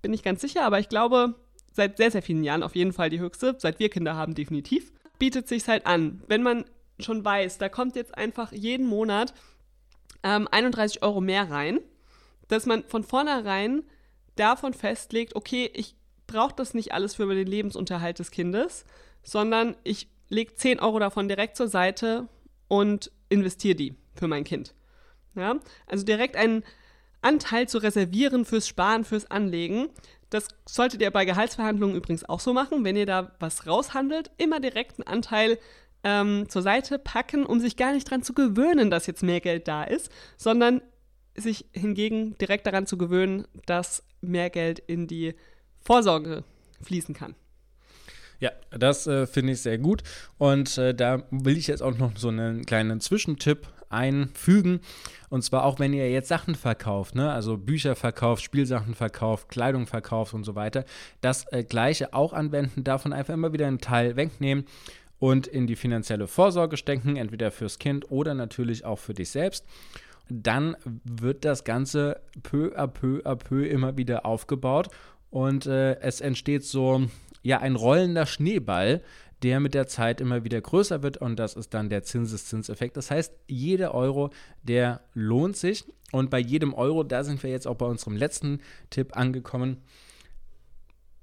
Bin 0.02 0.12
nicht 0.12 0.24
ganz 0.24 0.42
sicher, 0.42 0.64
aber 0.64 0.80
ich 0.80 0.90
glaube, 0.90 1.36
seit 1.72 1.98
sehr, 1.98 2.12
sehr 2.12 2.22
vielen 2.22 2.44
Jahren 2.44 2.64
auf 2.64 2.76
jeden 2.76 2.94
Fall 2.94 3.10
die 3.10 3.20
höchste. 3.20 3.56
Seit 3.58 3.80
wir 3.80 3.90
Kinder 3.90 4.16
haben, 4.16 4.36
definitiv. 4.36 4.92
Bietet 5.18 5.48
sich 5.48 5.68
halt 5.68 5.88
an. 5.88 6.22
Wenn 6.28 6.44
man 6.44 6.66
schon 7.00 7.26
weiß, 7.26 7.58
da 7.58 7.70
kommt 7.70 7.96
jetzt 7.96 8.16
einfach 8.16 8.52
jeden 8.52 8.86
Monat 8.86 9.34
ähm, 10.22 10.48
31 10.52 11.02
Euro 11.02 11.22
mehr 11.22 11.50
rein, 11.50 11.80
dass 12.48 12.68
man 12.68 12.84
von 12.84 13.04
vornherein 13.04 13.84
davon 14.36 14.74
festlegt, 14.74 15.36
okay, 15.36 15.70
ich 15.74 15.96
brauche 16.28 16.56
das 16.56 16.74
nicht 16.74 16.94
alles 16.94 17.16
für 17.16 17.34
den 17.34 17.48
Lebensunterhalt 17.48 18.20
des 18.20 18.32
Kindes, 18.32 18.86
sondern 19.22 19.76
ich 19.84 20.08
lege 20.30 20.56
10 20.56 20.80
Euro 20.80 21.00
davon 21.00 21.28
direkt 21.28 21.58
zur 21.58 21.68
Seite 21.68 22.28
und 22.68 23.12
investiere 23.30 23.76
die 23.76 23.96
für 24.16 24.28
mein 24.28 24.44
Kind. 24.44 24.74
Ja? 25.36 25.56
Also 25.88 26.06
direkt 26.06 26.36
einen 26.36 26.64
Anteil 27.22 27.68
zu 27.68 27.78
reservieren 27.78 28.46
fürs 28.46 28.68
Sparen, 28.68 29.06
fürs 29.06 29.30
Anlegen. 29.30 29.90
Das 30.30 30.48
solltet 30.68 31.02
ihr 31.02 31.12
bei 31.12 31.26
Gehaltsverhandlungen 31.26 31.96
übrigens 31.96 32.28
auch 32.28 32.40
so 32.40 32.54
machen. 32.54 32.84
Wenn 32.84 32.98
ihr 32.98 33.06
da 33.06 33.32
was 33.40 33.68
raushandelt, 33.68 34.32
immer 34.38 34.60
direkt 34.60 35.00
einen 35.00 35.08
Anteil 35.08 35.60
ähm, 36.04 36.50
zur 36.50 36.62
Seite 36.62 37.00
packen, 37.00 37.46
um 37.46 37.60
sich 37.60 37.78
gar 37.78 37.94
nicht 37.94 38.08
daran 38.08 38.24
zu 38.24 38.34
gewöhnen, 38.34 38.92
dass 38.92 39.08
jetzt 39.08 39.24
mehr 39.24 39.40
Geld 39.40 39.68
da 39.68 39.84
ist, 39.84 40.12
sondern 40.38 40.82
sich 41.36 41.66
hingegen 41.72 42.38
direkt 42.38 42.68
daran 42.68 42.86
zu 42.86 42.98
gewöhnen, 42.98 43.48
dass 43.66 44.04
mehr 44.24 44.50
Geld 44.50 44.80
in 44.80 45.08
die 45.08 45.36
Vorsorge 45.82 46.44
fließen 46.82 47.14
kann. 47.14 47.36
Ja, 48.40 48.52
das 48.72 49.08
äh, 49.08 49.26
finde 49.26 49.54
ich 49.54 49.62
sehr 49.62 49.78
gut. 49.78 50.04
Und 50.38 50.78
äh, 50.78 50.94
da 50.94 51.24
will 51.32 51.58
ich 51.58 51.68
jetzt 51.68 51.82
auch 51.82 51.98
noch 51.98 52.18
so 52.18 52.28
einen 52.28 52.66
kleinen 52.66 53.00
Zwischentipp 53.00 53.68
einfügen. 53.90 54.82
Und 55.30 55.44
zwar 55.44 55.64
auch, 55.64 55.80
wenn 55.80 55.94
ihr 55.94 56.12
jetzt 56.12 56.28
Sachen 56.28 56.56
verkauft, 56.56 57.16
ne? 57.16 57.32
also 57.32 57.58
Bücher 57.58 57.96
verkauft, 57.96 58.44
Spielsachen 58.44 58.96
verkauft, 58.96 59.50
Kleidung 59.50 59.88
verkauft 59.88 60.34
und 60.34 60.44
so 60.44 60.56
weiter, 60.56 60.84
das 61.22 61.46
äh, 61.52 61.64
gleiche 61.64 62.14
auch 62.14 62.34
anwenden, 62.34 62.84
davon 62.84 63.14
einfach 63.14 63.34
immer 63.34 63.54
wieder 63.54 63.68
einen 63.68 63.80
Teil 63.80 64.16
wegnehmen 64.16 64.66
und 65.20 65.48
in 65.48 65.68
die 65.68 65.78
finanzielle 65.78 66.28
Vorsorge 66.28 66.76
stecken, 66.76 67.16
entweder 67.16 67.50
fürs 67.50 67.80
Kind 67.80 68.12
oder 68.12 68.34
natürlich 68.34 68.84
auch 68.84 69.00
für 69.00 69.14
dich 69.14 69.30
selbst. 69.30 69.66
Dann 70.30 70.76
wird 70.84 71.46
das 71.46 71.64
Ganze 71.64 72.22
peu 72.44 72.76
à 72.78 72.88
peu 72.88 73.22
à 73.26 73.36
peu 73.36 73.66
immer 73.66 73.98
wieder 73.98 74.26
aufgebaut 74.26 74.90
und 75.30 75.66
äh, 75.66 76.00
es 76.00 76.22
entsteht 76.22 76.64
so 76.64 77.04
ja 77.42 77.60
ein 77.60 77.76
rollender 77.76 78.26
Schneeball, 78.26 79.02
der 79.44 79.60
mit 79.60 79.74
der 79.74 79.88
Zeit 79.88 80.22
immer 80.22 80.46
wieder 80.46 80.62
größer 80.62 81.04
wird 81.04 81.18
und 81.18 81.38
das 81.38 81.56
ist 81.56 81.74
dann 81.74 81.90
der 81.90 82.04
Zinseszinseffekt. 82.04 82.96
Das 82.96 83.12
heißt, 83.12 83.34
jeder 83.48 83.94
Euro, 83.94 84.30
der 84.64 85.02
lohnt 85.14 85.58
sich 85.58 85.86
und 86.12 86.30
bei 86.30 86.40
jedem 86.40 86.74
Euro, 86.74 87.04
da 87.04 87.24
sind 87.24 87.44
wir 87.44 87.50
jetzt 87.50 87.68
auch 87.68 87.76
bei 87.76 87.86
unserem 87.86 88.16
letzten 88.16 88.62
Tipp 88.90 89.18
angekommen. 89.18 89.82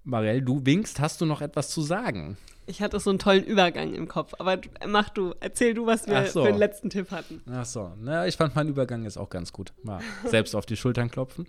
Marell, 0.05 0.43
du 0.43 0.67
winkst, 0.67 1.01
hast 1.01 1.21
du 1.21 1.27
noch 1.27 1.41
etwas 1.41 1.71
zu 1.71 1.81
sagen? 1.81 2.37
Ich 2.71 2.81
hatte 2.81 3.01
so 3.01 3.11
einen 3.11 3.19
tollen 3.19 3.43
Übergang 3.43 3.93
im 3.95 4.07
Kopf, 4.07 4.35
aber 4.39 4.59
mach 4.87 5.09
du, 5.09 5.35
erzähl 5.41 5.75
du, 5.75 5.87
was 5.87 6.07
wir 6.07 6.25
so. 6.27 6.45
für 6.45 6.53
den 6.53 6.59
letzten 6.59 6.89
Tipp 6.89 7.11
hatten. 7.11 7.43
Ach 7.51 7.65
so, 7.65 7.93
na, 7.99 8.29
ich 8.29 8.37
fand 8.37 8.55
mein 8.55 8.69
Übergang 8.69 9.05
ist 9.05 9.17
auch 9.17 9.29
ganz 9.29 9.53
gut. 9.53 9.73
Mal 9.83 10.01
selbst 10.25 10.55
auf 10.55 10.67
die 10.67 10.77
Schultern 10.77 11.11
klopfen. 11.11 11.49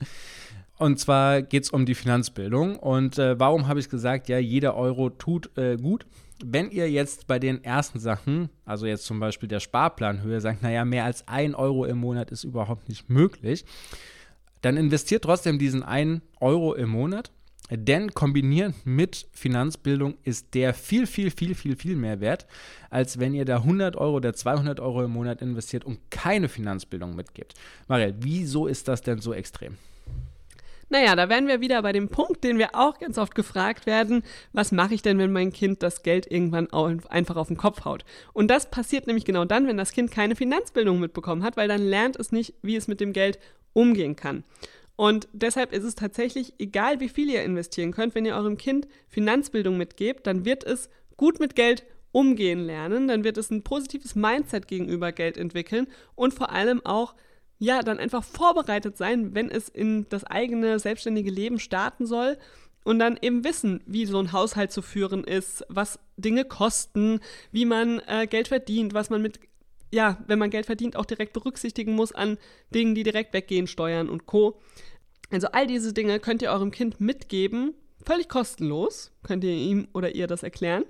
Und 0.79 0.99
zwar 0.99 1.43
geht 1.43 1.63
es 1.65 1.69
um 1.69 1.85
die 1.85 1.93
Finanzbildung. 1.93 2.75
Und 2.75 3.19
äh, 3.19 3.39
warum 3.39 3.67
habe 3.67 3.79
ich 3.79 3.87
gesagt, 3.87 4.29
ja, 4.29 4.39
jeder 4.39 4.75
Euro 4.75 5.11
tut 5.11 5.55
äh, 5.55 5.77
gut? 5.77 6.07
Wenn 6.43 6.71
ihr 6.71 6.89
jetzt 6.89 7.27
bei 7.27 7.37
den 7.37 7.63
ersten 7.63 7.99
Sachen, 7.99 8.49
also 8.65 8.87
jetzt 8.87 9.05
zum 9.05 9.19
Beispiel 9.19 9.47
der 9.47 9.59
Sparplanhöhe, 9.59 10.41
sagt, 10.41 10.63
naja, 10.63 10.83
mehr 10.85 11.05
als 11.05 11.27
ein 11.27 11.53
Euro 11.53 11.85
im 11.85 11.99
Monat 11.99 12.31
ist 12.31 12.43
überhaupt 12.45 12.89
nicht 12.89 13.11
möglich, 13.11 13.63
dann 14.61 14.75
investiert 14.75 15.23
trotzdem 15.23 15.59
diesen 15.59 15.83
einen 15.83 16.23
Euro 16.39 16.73
im 16.73 16.89
Monat 16.89 17.31
denn 17.77 18.13
kombiniert 18.13 18.73
mit 18.83 19.27
Finanzbildung 19.31 20.15
ist 20.23 20.53
der 20.53 20.73
viel, 20.73 21.07
viel, 21.07 21.31
viel, 21.31 21.55
viel, 21.55 21.75
viel 21.75 21.95
mehr 21.95 22.19
wert, 22.19 22.45
als 22.89 23.19
wenn 23.19 23.33
ihr 23.33 23.45
da 23.45 23.57
100 23.57 23.95
Euro 23.95 24.17
oder 24.17 24.33
200 24.33 24.79
Euro 24.79 25.03
im 25.03 25.11
Monat 25.11 25.41
investiert 25.41 25.85
und 25.85 25.99
keine 26.09 26.49
Finanzbildung 26.49 27.15
mitgibt. 27.15 27.53
Marielle, 27.87 28.15
wieso 28.19 28.67
ist 28.67 28.87
das 28.87 29.01
denn 29.01 29.19
so 29.19 29.33
extrem? 29.33 29.77
Naja, 30.91 31.15
da 31.15 31.29
wären 31.29 31.47
wir 31.47 31.61
wieder 31.61 31.81
bei 31.81 31.93
dem 31.93 32.09
Punkt, 32.09 32.43
den 32.43 32.57
wir 32.57 32.75
auch 32.75 32.99
ganz 32.99 33.17
oft 33.17 33.33
gefragt 33.33 33.85
werden, 33.85 34.23
was 34.51 34.73
mache 34.73 34.93
ich 34.93 35.01
denn, 35.01 35.17
wenn 35.19 35.31
mein 35.31 35.53
Kind 35.53 35.81
das 35.81 36.03
Geld 36.03 36.29
irgendwann 36.29 36.67
einfach 37.07 37.37
auf 37.37 37.47
den 37.47 37.55
Kopf 37.55 37.85
haut? 37.85 38.03
Und 38.33 38.51
das 38.51 38.69
passiert 38.69 39.07
nämlich 39.07 39.23
genau 39.23 39.45
dann, 39.45 39.67
wenn 39.67 39.77
das 39.77 39.93
Kind 39.93 40.11
keine 40.11 40.35
Finanzbildung 40.35 40.99
mitbekommen 40.99 41.43
hat, 41.43 41.55
weil 41.55 41.69
dann 41.69 41.81
lernt 41.81 42.17
es 42.17 42.33
nicht, 42.33 42.55
wie 42.61 42.75
es 42.75 42.89
mit 42.89 42.99
dem 42.99 43.13
Geld 43.13 43.39
umgehen 43.71 44.17
kann. 44.17 44.43
Und 44.95 45.27
deshalb 45.33 45.73
ist 45.73 45.83
es 45.83 45.95
tatsächlich 45.95 46.53
egal, 46.59 46.99
wie 46.99 47.09
viel 47.09 47.29
ihr 47.29 47.43
investieren 47.43 47.91
könnt, 47.91 48.13
wenn 48.15 48.25
ihr 48.25 48.35
eurem 48.35 48.57
Kind 48.57 48.87
Finanzbildung 49.07 49.77
mitgebt, 49.77 50.27
dann 50.27 50.45
wird 50.45 50.63
es 50.63 50.89
gut 51.17 51.39
mit 51.39 51.55
Geld 51.55 51.83
umgehen 52.11 52.65
lernen, 52.65 53.07
dann 53.07 53.23
wird 53.23 53.37
es 53.37 53.49
ein 53.51 53.63
positives 53.63 54.15
Mindset 54.15 54.67
gegenüber 54.67 55.11
Geld 55.11 55.37
entwickeln 55.37 55.87
und 56.15 56.33
vor 56.33 56.51
allem 56.51 56.85
auch 56.85 57.15
ja, 57.57 57.83
dann 57.83 57.99
einfach 57.99 58.23
vorbereitet 58.23 58.97
sein, 58.97 59.35
wenn 59.35 59.49
es 59.49 59.69
in 59.69 60.07
das 60.09 60.23
eigene 60.23 60.79
selbstständige 60.79 61.29
Leben 61.29 61.59
starten 61.59 62.07
soll 62.07 62.39
und 62.83 62.97
dann 62.97 63.19
eben 63.21 63.43
wissen, 63.43 63.81
wie 63.85 64.07
so 64.07 64.17
ein 64.17 64.31
Haushalt 64.31 64.71
zu 64.71 64.81
führen 64.81 65.23
ist, 65.23 65.63
was 65.69 65.99
Dinge 66.17 66.43
kosten, 66.43 67.19
wie 67.51 67.65
man 67.65 68.01
äh, 68.07 68.25
Geld 68.25 68.47
verdient, 68.47 68.95
was 68.95 69.11
man 69.11 69.21
mit, 69.21 69.39
ja, 69.91 70.17
wenn 70.27 70.39
man 70.39 70.49
Geld 70.49 70.65
verdient, 70.65 70.95
auch 70.95 71.05
direkt 71.05 71.33
berücksichtigen 71.33 71.93
muss 71.93 72.11
an 72.11 72.37
Dingen, 72.73 72.95
die 72.95 73.03
direkt 73.03 73.33
weggehen, 73.33 73.67
Steuern 73.67 74.09
und 74.09 74.25
Co. 74.25 74.59
Also 75.29 75.47
all 75.47 75.67
diese 75.67 75.93
Dinge 75.93 76.19
könnt 76.19 76.41
ihr 76.41 76.51
eurem 76.51 76.71
Kind 76.71 76.99
mitgeben, 76.99 77.73
völlig 78.05 78.29
kostenlos, 78.29 79.11
könnt 79.23 79.43
ihr 79.43 79.53
ihm 79.53 79.87
oder 79.93 80.15
ihr 80.15 80.27
das 80.27 80.43
erklären. 80.43 80.85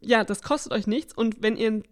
Ja, 0.00 0.24
das 0.24 0.42
kostet 0.42 0.72
euch 0.72 0.86
nichts 0.86 1.14
und 1.14 1.42
wenn 1.42 1.56
ihr 1.56 1.82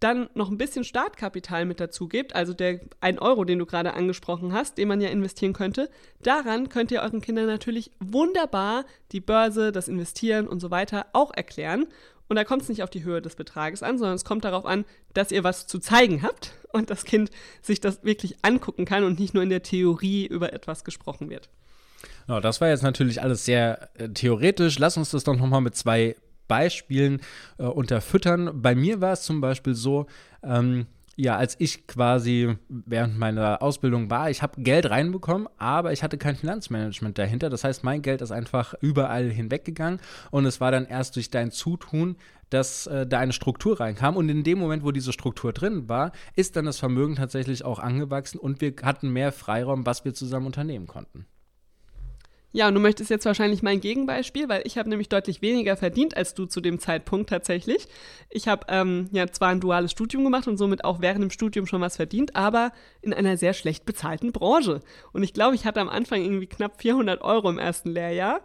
dann 0.00 0.30
noch 0.34 0.48
ein 0.48 0.58
bisschen 0.58 0.84
Startkapital 0.84 1.64
mit 1.64 1.80
dazu 1.80 2.08
gebt, 2.08 2.34
also 2.34 2.54
der 2.54 2.80
1 3.00 3.20
Euro, 3.20 3.44
den 3.44 3.58
du 3.58 3.66
gerade 3.66 3.94
angesprochen 3.94 4.52
hast, 4.52 4.78
den 4.78 4.88
man 4.88 5.00
ja 5.00 5.08
investieren 5.08 5.52
könnte, 5.52 5.90
daran 6.22 6.68
könnt 6.68 6.92
ihr 6.92 7.02
euren 7.02 7.20
Kindern 7.20 7.46
natürlich 7.46 7.90
wunderbar 7.98 8.84
die 9.10 9.20
Börse, 9.20 9.72
das 9.72 9.88
Investieren 9.88 10.46
und 10.46 10.60
so 10.60 10.70
weiter 10.70 11.06
auch 11.14 11.34
erklären. 11.34 11.86
Und 12.28 12.36
da 12.36 12.44
kommt 12.44 12.62
es 12.62 12.68
nicht 12.68 12.82
auf 12.82 12.90
die 12.90 13.04
Höhe 13.04 13.22
des 13.22 13.36
Betrages 13.36 13.82
an, 13.82 13.98
sondern 13.98 14.16
es 14.16 14.24
kommt 14.24 14.44
darauf 14.44 14.66
an, 14.66 14.84
dass 15.14 15.32
ihr 15.32 15.44
was 15.44 15.66
zu 15.66 15.78
zeigen 15.78 16.22
habt 16.22 16.52
und 16.72 16.90
das 16.90 17.04
Kind 17.04 17.30
sich 17.62 17.80
das 17.80 18.04
wirklich 18.04 18.36
angucken 18.42 18.84
kann 18.84 19.04
und 19.04 19.18
nicht 19.18 19.34
nur 19.34 19.42
in 19.42 19.50
der 19.50 19.62
Theorie 19.62 20.26
über 20.26 20.52
etwas 20.52 20.84
gesprochen 20.84 21.30
wird. 21.30 21.48
Ja, 22.28 22.40
das 22.40 22.60
war 22.60 22.68
jetzt 22.68 22.82
natürlich 22.82 23.22
alles 23.22 23.44
sehr 23.44 23.88
äh, 23.94 24.10
theoretisch. 24.10 24.78
Lass 24.78 24.96
uns 24.96 25.10
das 25.10 25.24
doch 25.24 25.36
nochmal 25.36 25.62
mit 25.62 25.74
zwei 25.74 26.14
Beispielen 26.46 27.20
äh, 27.58 27.64
unterfüttern. 27.64 28.62
Bei 28.62 28.74
mir 28.74 29.00
war 29.00 29.12
es 29.12 29.22
zum 29.22 29.40
Beispiel 29.40 29.74
so, 29.74 30.06
ähm, 30.42 30.86
ja, 31.20 31.36
als 31.36 31.56
ich 31.58 31.88
quasi 31.88 32.56
während 32.68 33.18
meiner 33.18 33.60
Ausbildung 33.60 34.08
war, 34.08 34.30
ich 34.30 34.40
habe 34.40 34.62
Geld 34.62 34.88
reinbekommen, 34.88 35.48
aber 35.58 35.92
ich 35.92 36.04
hatte 36.04 36.16
kein 36.16 36.36
Finanzmanagement 36.36 37.18
dahinter. 37.18 37.50
Das 37.50 37.64
heißt, 37.64 37.82
mein 37.82 38.02
Geld 38.02 38.22
ist 38.22 38.30
einfach 38.30 38.74
überall 38.80 39.28
hinweggegangen 39.28 39.98
und 40.30 40.46
es 40.46 40.60
war 40.60 40.70
dann 40.70 40.86
erst 40.86 41.16
durch 41.16 41.28
dein 41.28 41.50
Zutun, 41.50 42.16
dass 42.50 42.86
äh, 42.86 43.04
da 43.04 43.18
eine 43.18 43.32
Struktur 43.32 43.80
reinkam. 43.80 44.16
Und 44.16 44.28
in 44.28 44.44
dem 44.44 44.60
Moment, 44.60 44.84
wo 44.84 44.92
diese 44.92 45.12
Struktur 45.12 45.52
drin 45.52 45.88
war, 45.88 46.12
ist 46.36 46.54
dann 46.54 46.66
das 46.66 46.78
Vermögen 46.78 47.16
tatsächlich 47.16 47.64
auch 47.64 47.80
angewachsen 47.80 48.38
und 48.38 48.60
wir 48.60 48.74
hatten 48.84 49.10
mehr 49.10 49.32
Freiraum, 49.32 49.86
was 49.86 50.04
wir 50.04 50.14
zusammen 50.14 50.46
unternehmen 50.46 50.86
konnten. 50.86 51.26
Ja, 52.52 52.66
und 52.68 52.74
du 52.74 52.80
möchtest 52.80 53.10
jetzt 53.10 53.26
wahrscheinlich 53.26 53.62
mein 53.62 53.80
Gegenbeispiel, 53.80 54.48
weil 54.48 54.62
ich 54.64 54.78
habe 54.78 54.88
nämlich 54.88 55.10
deutlich 55.10 55.42
weniger 55.42 55.76
verdient 55.76 56.16
als 56.16 56.32
du 56.32 56.46
zu 56.46 56.62
dem 56.62 56.78
Zeitpunkt 56.78 57.28
tatsächlich. 57.28 57.86
Ich 58.30 58.48
habe 58.48 58.66
ähm, 58.68 59.08
ja 59.12 59.26
zwar 59.26 59.48
ein 59.48 59.60
duales 59.60 59.92
Studium 59.92 60.24
gemacht 60.24 60.48
und 60.48 60.56
somit 60.56 60.82
auch 60.82 61.02
während 61.02 61.22
dem 61.22 61.30
Studium 61.30 61.66
schon 61.66 61.82
was 61.82 61.96
verdient, 61.96 62.36
aber 62.36 62.72
in 63.02 63.12
einer 63.12 63.36
sehr 63.36 63.52
schlecht 63.52 63.84
bezahlten 63.84 64.32
Branche. 64.32 64.80
Und 65.12 65.22
ich 65.22 65.34
glaube, 65.34 65.56
ich 65.56 65.66
hatte 65.66 65.80
am 65.80 65.90
Anfang 65.90 66.22
irgendwie 66.22 66.46
knapp 66.46 66.80
400 66.80 67.20
Euro 67.20 67.50
im 67.50 67.58
ersten 67.58 67.90
Lehrjahr. 67.90 68.40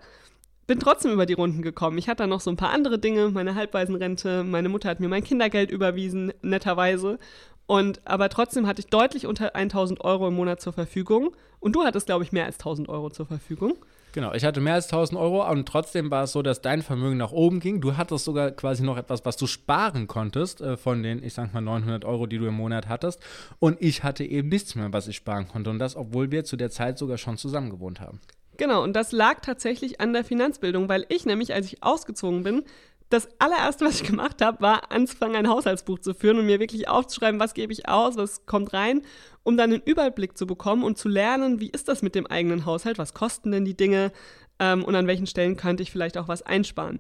Bin 0.67 0.79
trotzdem 0.79 1.11
über 1.11 1.25
die 1.25 1.33
Runden 1.33 1.61
gekommen. 1.61 1.97
Ich 1.97 2.09
hatte 2.09 2.23
dann 2.23 2.29
noch 2.29 2.41
so 2.41 2.49
ein 2.49 2.57
paar 2.57 2.71
andere 2.71 2.99
Dinge, 2.99 3.29
meine 3.29 3.55
Halbwaisenrente, 3.55 4.43
meine 4.43 4.69
Mutter 4.69 4.89
hat 4.89 4.99
mir 4.99 5.09
mein 5.09 5.23
Kindergeld 5.23 5.71
überwiesen, 5.71 6.33
netterweise. 6.41 7.19
Und 7.67 8.05
aber 8.05 8.27
trotzdem 8.27 8.67
hatte 8.67 8.81
ich 8.81 8.87
deutlich 8.87 9.27
unter 9.27 9.55
1000 9.55 10.01
Euro 10.01 10.27
im 10.27 10.35
Monat 10.35 10.59
zur 10.59 10.73
Verfügung. 10.73 11.35
Und 11.61 11.77
du 11.77 11.83
hattest, 11.83 12.07
glaube 12.07 12.25
ich, 12.25 12.33
mehr 12.33 12.45
als 12.45 12.55
1000 12.59 12.89
Euro 12.89 13.09
zur 13.09 13.25
Verfügung. 13.25 13.77
Genau, 14.13 14.31
ich 14.33 14.45
hatte 14.45 14.61
mehr 14.61 14.75
als 14.75 14.85
1000 14.85 15.19
Euro 15.19 15.49
und 15.49 15.67
trotzdem 15.67 16.11
war 16.11 16.25
es 16.25 16.33
so, 16.33 16.43
dass 16.43 16.61
dein 16.61 16.83
Vermögen 16.83 17.17
nach 17.17 17.31
oben 17.31 17.59
ging. 17.59 17.81
Du 17.81 17.97
hattest 17.97 18.25
sogar 18.25 18.51
quasi 18.51 18.83
noch 18.83 18.95
etwas, 18.95 19.25
was 19.25 19.37
du 19.37 19.47
sparen 19.47 20.05
konntest 20.05 20.61
äh, 20.61 20.77
von 20.77 21.01
den, 21.01 21.23
ich 21.23 21.33
sag 21.33 21.51
mal, 21.51 21.61
900 21.61 22.05
Euro, 22.05 22.27
die 22.27 22.37
du 22.37 22.45
im 22.45 22.53
Monat 22.53 22.87
hattest. 22.87 23.19
Und 23.57 23.81
ich 23.81 24.03
hatte 24.03 24.23
eben 24.23 24.49
nichts 24.49 24.75
mehr, 24.75 24.93
was 24.93 25.07
ich 25.07 25.15
sparen 25.15 25.47
konnte. 25.47 25.71
Und 25.71 25.79
das, 25.79 25.95
obwohl 25.95 26.29
wir 26.29 26.43
zu 26.43 26.57
der 26.57 26.69
Zeit 26.69 26.99
sogar 26.99 27.17
schon 27.17 27.37
zusammen 27.37 27.71
gewohnt 27.71 28.01
haben. 28.01 28.19
Genau, 28.57 28.83
und 28.83 28.93
das 28.93 29.11
lag 29.11 29.39
tatsächlich 29.39 29.99
an 29.99 30.13
der 30.13 30.23
Finanzbildung, 30.23 30.87
weil 30.89 31.07
ich 31.09 31.25
nämlich, 31.25 31.55
als 31.55 31.65
ich 31.65 31.81
ausgezogen 31.81 32.43
bin, 32.43 32.63
das 33.09 33.27
allererste, 33.39 33.85
was 33.85 34.01
ich 34.01 34.07
gemacht 34.07 34.41
habe, 34.41 34.61
war 34.61 34.91
anzufangen, 34.91 35.35
ein 35.35 35.49
Haushaltsbuch 35.49 35.99
zu 35.99 36.13
führen 36.13 36.39
und 36.39 36.45
mir 36.45 36.59
wirklich 36.59 36.87
aufzuschreiben, 36.87 37.39
was 37.39 37.53
gebe 37.53 37.73
ich 37.73 37.87
aus, 37.87 38.17
was 38.17 38.45
kommt 38.45 38.73
rein, 38.73 39.03
um 39.43 39.57
dann 39.57 39.71
einen 39.71 39.83
Überblick 39.83 40.37
zu 40.37 40.47
bekommen 40.47 40.83
und 40.83 40.97
zu 40.97 41.09
lernen, 41.09 41.59
wie 41.59 41.69
ist 41.69 41.87
das 41.87 42.01
mit 42.01 42.15
dem 42.15 42.27
eigenen 42.27 42.65
Haushalt, 42.65 42.97
was 42.97 43.13
kosten 43.13 43.51
denn 43.51 43.65
die 43.65 43.77
Dinge 43.77 44.11
ähm, 44.59 44.83
und 44.83 44.95
an 44.95 45.07
welchen 45.07 45.27
Stellen 45.27 45.57
könnte 45.57 45.83
ich 45.83 45.91
vielleicht 45.91 46.17
auch 46.17 46.27
was 46.27 46.41
einsparen. 46.41 46.99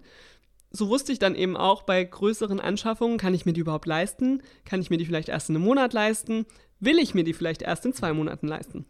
So 0.71 0.89
wusste 0.89 1.11
ich 1.11 1.19
dann 1.19 1.35
eben 1.35 1.55
auch 1.55 1.83
bei 1.83 2.03
größeren 2.03 2.59
Anschaffungen, 2.59 3.17
kann 3.17 3.33
ich 3.35 3.45
mir 3.45 3.53
die 3.53 3.61
überhaupt 3.61 3.85
leisten? 3.85 4.41
Kann 4.65 4.81
ich 4.81 4.89
mir 4.89 4.97
die 4.97 5.05
vielleicht 5.05 5.29
erst 5.29 5.49
in 5.49 5.55
einem 5.55 5.65
Monat 5.65 5.93
leisten? 5.93 6.45
Will 6.79 6.97
ich 6.97 7.13
mir 7.13 7.23
die 7.23 7.33
vielleicht 7.33 7.61
erst 7.61 7.85
in 7.85 7.93
zwei 7.93 8.11
Monaten 8.11 8.47
leisten? 8.47 8.85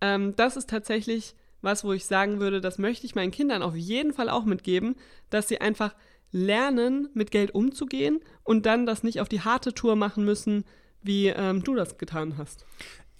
Ähm, 0.00 0.34
das 0.36 0.56
ist 0.56 0.70
tatsächlich 0.70 1.34
was, 1.62 1.84
wo 1.84 1.92
ich 1.92 2.06
sagen 2.06 2.40
würde, 2.40 2.60
das 2.60 2.78
möchte 2.78 3.06
ich 3.06 3.14
meinen 3.14 3.30
Kindern 3.30 3.62
auf 3.62 3.74
jeden 3.74 4.12
Fall 4.12 4.30
auch 4.30 4.44
mitgeben, 4.44 4.96
dass 5.30 5.48
sie 5.48 5.60
einfach 5.60 5.94
lernen, 6.32 7.08
mit 7.14 7.30
Geld 7.30 7.54
umzugehen 7.54 8.20
und 8.44 8.66
dann 8.66 8.86
das 8.86 9.02
nicht 9.02 9.20
auf 9.20 9.28
die 9.28 9.40
harte 9.40 9.74
Tour 9.74 9.96
machen 9.96 10.24
müssen, 10.24 10.64
wie 11.02 11.28
ähm, 11.28 11.62
du 11.62 11.74
das 11.74 11.98
getan 11.98 12.36
hast. 12.36 12.66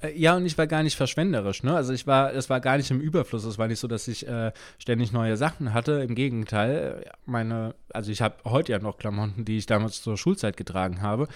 Äh, 0.03 0.19
ja, 0.19 0.37
und 0.37 0.45
ich 0.45 0.59
war 0.59 0.67
gar 0.67 0.83
nicht 0.83 0.97
verschwenderisch, 0.97 1.63
ne? 1.63 1.75
Also 1.75 1.93
ich 1.93 2.07
war, 2.07 2.33
es 2.35 2.51
war 2.51 2.61
gar 2.61 2.77
nicht 2.77 2.91
im 2.91 3.01
Überfluss. 3.01 3.45
Es 3.45 3.59
war 3.59 3.69
nicht 3.69 3.81
so, 3.81 3.89
dass 3.89 4.09
ich 4.09 4.27
äh, 4.27 4.53
ständig 4.79 5.13
neue 5.13 5.37
Sachen 5.37 5.73
hatte. 5.73 6.05
Im 6.07 6.15
Gegenteil, 6.15 7.05
meine, 7.25 7.75
also 7.93 8.11
ich 8.11 8.23
habe 8.23 8.37
heute 8.45 8.73
ja 8.73 8.79
noch 8.79 8.99
Klamotten, 8.99 9.45
die 9.45 9.59
ich 9.59 9.67
damals 9.67 10.03
zur 10.03 10.17
Schulzeit 10.17 10.57
getragen 10.57 11.01
habe. 11.01 11.29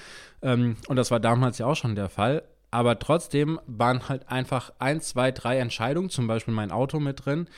Ähm, 0.42 0.76
und 0.88 0.96
das 0.96 1.10
war 1.10 1.20
damals 1.20 1.58
ja 1.58 1.66
auch 1.66 1.76
schon 1.76 1.94
der 1.94 2.08
Fall. 2.08 2.42
Aber 2.72 2.98
trotzdem 2.98 3.58
waren 3.66 4.08
halt 4.08 4.28
einfach 4.28 4.72
ein, 4.78 5.00
zwei, 5.00 5.32
drei 5.32 5.58
Entscheidungen, 5.58 6.08
zum 6.08 6.28
Beispiel 6.28 6.54
mein 6.54 6.70
Auto 6.70 7.00
mit 7.00 7.24
drin, 7.24 7.48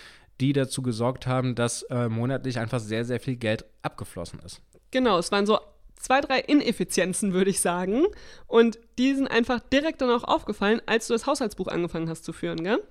die 0.42 0.52
dazu 0.52 0.82
gesorgt 0.82 1.26
haben, 1.26 1.54
dass 1.54 1.84
äh, 1.84 2.08
monatlich 2.08 2.58
einfach 2.58 2.80
sehr, 2.80 3.04
sehr 3.04 3.20
viel 3.20 3.36
Geld 3.36 3.64
abgeflossen 3.82 4.40
ist. 4.40 4.60
Genau, 4.90 5.18
es 5.18 5.30
waren 5.30 5.46
so 5.46 5.58
zwei, 5.94 6.20
drei 6.20 6.40
Ineffizienzen, 6.40 7.32
würde 7.32 7.50
ich 7.50 7.60
sagen. 7.60 8.06
Und 8.48 8.80
die 8.98 9.14
sind 9.14 9.28
einfach 9.28 9.60
direkt 9.60 10.02
dann 10.02 10.10
auch 10.10 10.24
aufgefallen, 10.24 10.82
als 10.86 11.06
du 11.06 11.14
das 11.14 11.26
Haushaltsbuch 11.26 11.68
angefangen 11.68 12.08
hast 12.08 12.24
zu 12.24 12.32
führen, 12.32 12.64
gell? 12.64 12.82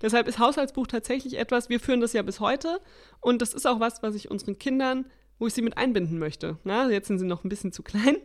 Deshalb 0.00 0.26
ist 0.26 0.38
Haushaltsbuch 0.38 0.86
tatsächlich 0.86 1.38
etwas, 1.38 1.68
wir 1.68 1.78
führen 1.78 2.00
das 2.00 2.12
ja 2.12 2.22
bis 2.22 2.40
heute 2.40 2.80
und 3.20 3.40
das 3.40 3.54
ist 3.54 3.66
auch 3.66 3.80
was, 3.80 4.02
was 4.02 4.14
ich 4.14 4.30
unseren 4.30 4.58
Kindern, 4.58 5.06
wo 5.38 5.46
ich 5.46 5.54
sie 5.54 5.62
mit 5.62 5.78
einbinden 5.78 6.18
möchte. 6.18 6.58
Na, 6.64 6.90
jetzt 6.90 7.06
sind 7.06 7.18
sie 7.18 7.26
noch 7.26 7.44
ein 7.44 7.48
bisschen 7.48 7.72
zu 7.72 7.82
klein, 7.82 8.16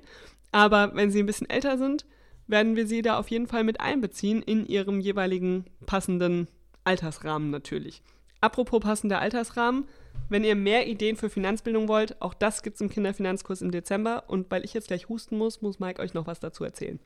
aber 0.51 0.95
wenn 0.95 1.11
sie 1.11 1.19
ein 1.19 1.25
bisschen 1.25 1.49
älter 1.49 1.77
sind, 1.77 2.05
werden 2.47 2.75
wir 2.75 2.87
sie 2.87 3.01
da 3.01 3.19
auf 3.19 3.29
jeden 3.29 3.47
Fall 3.47 3.63
mit 3.63 3.79
einbeziehen 3.79 4.41
in 4.41 4.65
ihrem 4.65 4.99
jeweiligen 4.99 5.65
passenden 5.85 6.47
Altersrahmen 6.83 7.51
natürlich. 7.51 8.01
Apropos 8.41 8.79
passender 8.79 9.19
Altersrahmen, 9.19 9.85
wenn 10.29 10.43
ihr 10.43 10.55
mehr 10.55 10.87
Ideen 10.87 11.15
für 11.15 11.29
Finanzbildung 11.29 11.87
wollt, 11.87 12.21
auch 12.21 12.33
das 12.33 12.61
gibt 12.61 12.75
es 12.75 12.81
im 12.81 12.89
Kinderfinanzkurs 12.89 13.61
im 13.61 13.71
Dezember. 13.71 14.25
Und 14.27 14.49
weil 14.51 14.63
ich 14.63 14.73
jetzt 14.73 14.87
gleich 14.87 15.09
husten 15.09 15.37
muss, 15.37 15.61
muss 15.61 15.79
Mike 15.79 16.01
euch 16.01 16.13
noch 16.13 16.27
was 16.27 16.39
dazu 16.39 16.63
erzählen. 16.63 16.99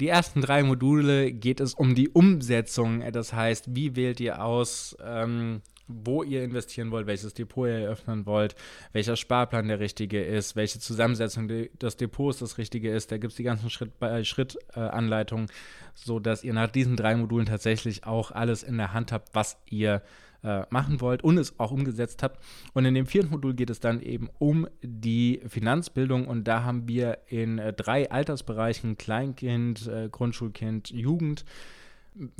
Die 0.00 0.08
ersten 0.08 0.40
drei 0.40 0.62
Module 0.62 1.32
geht 1.32 1.60
es 1.60 1.74
um 1.74 1.94
die 1.94 2.08
Umsetzung. 2.08 3.02
Das 3.12 3.32
heißt, 3.32 3.74
wie 3.74 3.96
wählt 3.96 4.20
ihr 4.20 4.42
aus, 4.44 4.96
ähm, 5.04 5.62
wo 5.86 6.22
ihr 6.22 6.42
investieren 6.42 6.90
wollt, 6.90 7.06
welches 7.06 7.34
Depot 7.34 7.66
ihr 7.66 7.78
eröffnen 7.78 8.26
wollt, 8.26 8.54
welcher 8.92 9.16
Sparplan 9.16 9.68
der 9.68 9.80
richtige 9.80 10.22
ist, 10.22 10.56
welche 10.56 10.78
Zusammensetzung 10.78 11.48
des 11.48 11.96
Depots 11.96 12.38
das 12.38 12.58
richtige 12.58 12.90
ist. 12.90 13.12
Da 13.12 13.18
gibt 13.18 13.32
es 13.32 13.36
die 13.36 13.42
ganzen 13.42 13.70
Schritt-bei-Schritt-Anleitungen, 13.70 15.48
sodass 15.94 16.44
ihr 16.44 16.54
nach 16.54 16.70
diesen 16.70 16.96
drei 16.96 17.16
Modulen 17.16 17.46
tatsächlich 17.46 18.04
auch 18.04 18.30
alles 18.30 18.62
in 18.62 18.78
der 18.78 18.92
Hand 18.92 19.12
habt, 19.12 19.34
was 19.34 19.58
ihr 19.68 20.02
äh, 20.42 20.64
machen 20.70 21.00
wollt 21.00 21.24
und 21.24 21.38
es 21.38 21.58
auch 21.58 21.70
umgesetzt 21.70 22.22
habt. 22.22 22.42
Und 22.72 22.84
in 22.84 22.94
dem 22.94 23.06
vierten 23.06 23.30
Modul 23.30 23.54
geht 23.54 23.70
es 23.70 23.80
dann 23.80 24.00
eben 24.00 24.28
um 24.38 24.66
die 24.82 25.40
Finanzbildung 25.46 26.26
und 26.26 26.44
da 26.44 26.64
haben 26.64 26.86
wir 26.88 27.18
in 27.28 27.58
äh, 27.58 27.72
drei 27.72 28.10
Altersbereichen 28.10 28.96
Kleinkind, 28.96 29.86
äh, 29.86 30.08
Grundschulkind, 30.10 30.90
Jugend 30.90 31.44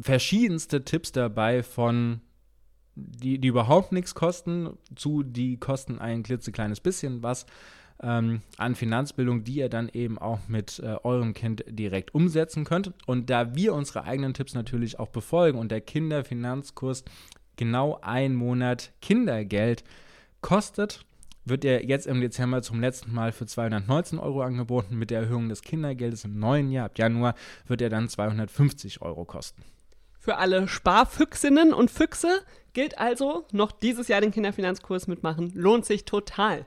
verschiedenste 0.01 0.85
Tipps 0.85 1.13
dabei 1.13 1.63
von 1.63 2.21
die, 2.97 3.39
die 3.39 3.49
überhaupt 3.49 3.93
nichts 3.93 4.15
kosten, 4.15 4.79
zu 4.95 5.23
die 5.23 5.57
kosten 5.59 5.99
ein 5.99 6.23
klitzekleines 6.23 6.81
bisschen 6.81 7.23
was 7.23 7.47
ähm, 8.03 8.43
an 8.57 8.75
Finanzbildung, 8.75 9.45
die 9.45 9.57
ihr 9.57 9.69
dann 9.69 9.89
eben 9.89 10.19
auch 10.19 10.41
mit 10.49 10.79
äh, 10.81 10.97
eurem 11.03 11.35
Kind 11.35 11.65
direkt 11.69 12.15
umsetzen 12.15 12.65
könnt. 12.65 12.93
Und 13.07 13.31
da 13.31 13.55
wir 13.55 13.75
unsere 13.75 14.05
eigenen 14.05 14.35
Tipps 14.35 14.55
natürlich 14.55 14.99
auch 14.99 15.09
befolgen 15.09 15.59
und 15.59 15.71
der 15.71 15.81
Kinderfinanzkurs 15.81 17.05
genau 17.57 17.99
ein 18.03 18.35
Monat 18.35 18.93
Kindergeld 19.01 19.85
kostet, 20.41 21.05
wird 21.45 21.65
er 21.65 21.85
jetzt 21.85 22.07
im 22.07 22.21
Dezember 22.21 22.63
zum 22.63 22.81
letzten 22.81 23.13
Mal 23.13 23.33
für 23.33 23.47
219 23.47 24.19
Euro 24.19 24.43
angeboten. 24.43 24.97
Mit 24.97 25.11
der 25.11 25.21
Erhöhung 25.21 25.49
des 25.49 25.63
Kindergeldes 25.63 26.25
im 26.25 26.39
neuen 26.39 26.71
Jahr, 26.71 26.87
ab 26.87 26.99
Januar, 26.99 27.35
wird 27.67 27.83
er 27.83 27.91
dann 27.91 28.09
250 28.09 29.03
Euro 29.03 29.25
kosten. 29.25 29.63
Für 30.25 30.39
alle 30.39 30.69
Sparfüchsinnen 30.69 31.75
und 31.75 31.91
Füchse 31.91 32.41
gilt 32.73 32.97
also, 32.97 33.45
noch 33.53 33.73
dieses 33.73 34.09
Jahr 34.09 34.23
den 34.23 34.31
Kinderfinanzkurs 34.31 35.07
mitmachen. 35.07 35.53
Lohnt 35.55 35.85
sich 35.85 36.07
total. 36.07 36.65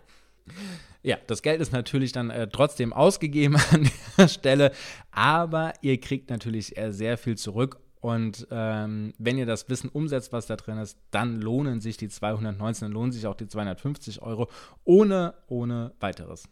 Ja, 1.02 1.18
das 1.26 1.42
Geld 1.42 1.60
ist 1.60 1.74
natürlich 1.74 2.12
dann 2.12 2.30
äh, 2.30 2.48
trotzdem 2.50 2.94
ausgegeben 2.94 3.56
an 3.72 3.90
der 4.16 4.28
Stelle, 4.28 4.74
aber 5.10 5.74
ihr 5.82 6.00
kriegt 6.00 6.30
natürlich 6.30 6.78
äh, 6.78 6.94
sehr 6.94 7.18
viel 7.18 7.36
zurück. 7.36 7.80
Und 8.00 8.46
ähm, 8.52 9.16
wenn 9.18 9.40
ihr 9.40 9.48
das 9.48 9.68
Wissen 9.70 9.90
umsetzt, 9.90 10.32
was 10.32 10.46
da 10.46 10.56
drin 10.56 10.78
ist, 10.78 11.00
dann 11.10 11.42
lohnen 11.42 11.82
sich 11.82 11.98
die 11.98 12.10
219, 12.10 12.86
dann 12.86 12.92
lohnen 12.92 13.12
sich 13.12 13.26
auch 13.26 13.34
die 13.34 13.48
250 13.48 14.22
Euro 14.22 14.52
ohne, 14.84 15.34
ohne 15.48 15.94
weiteres. 16.00 16.44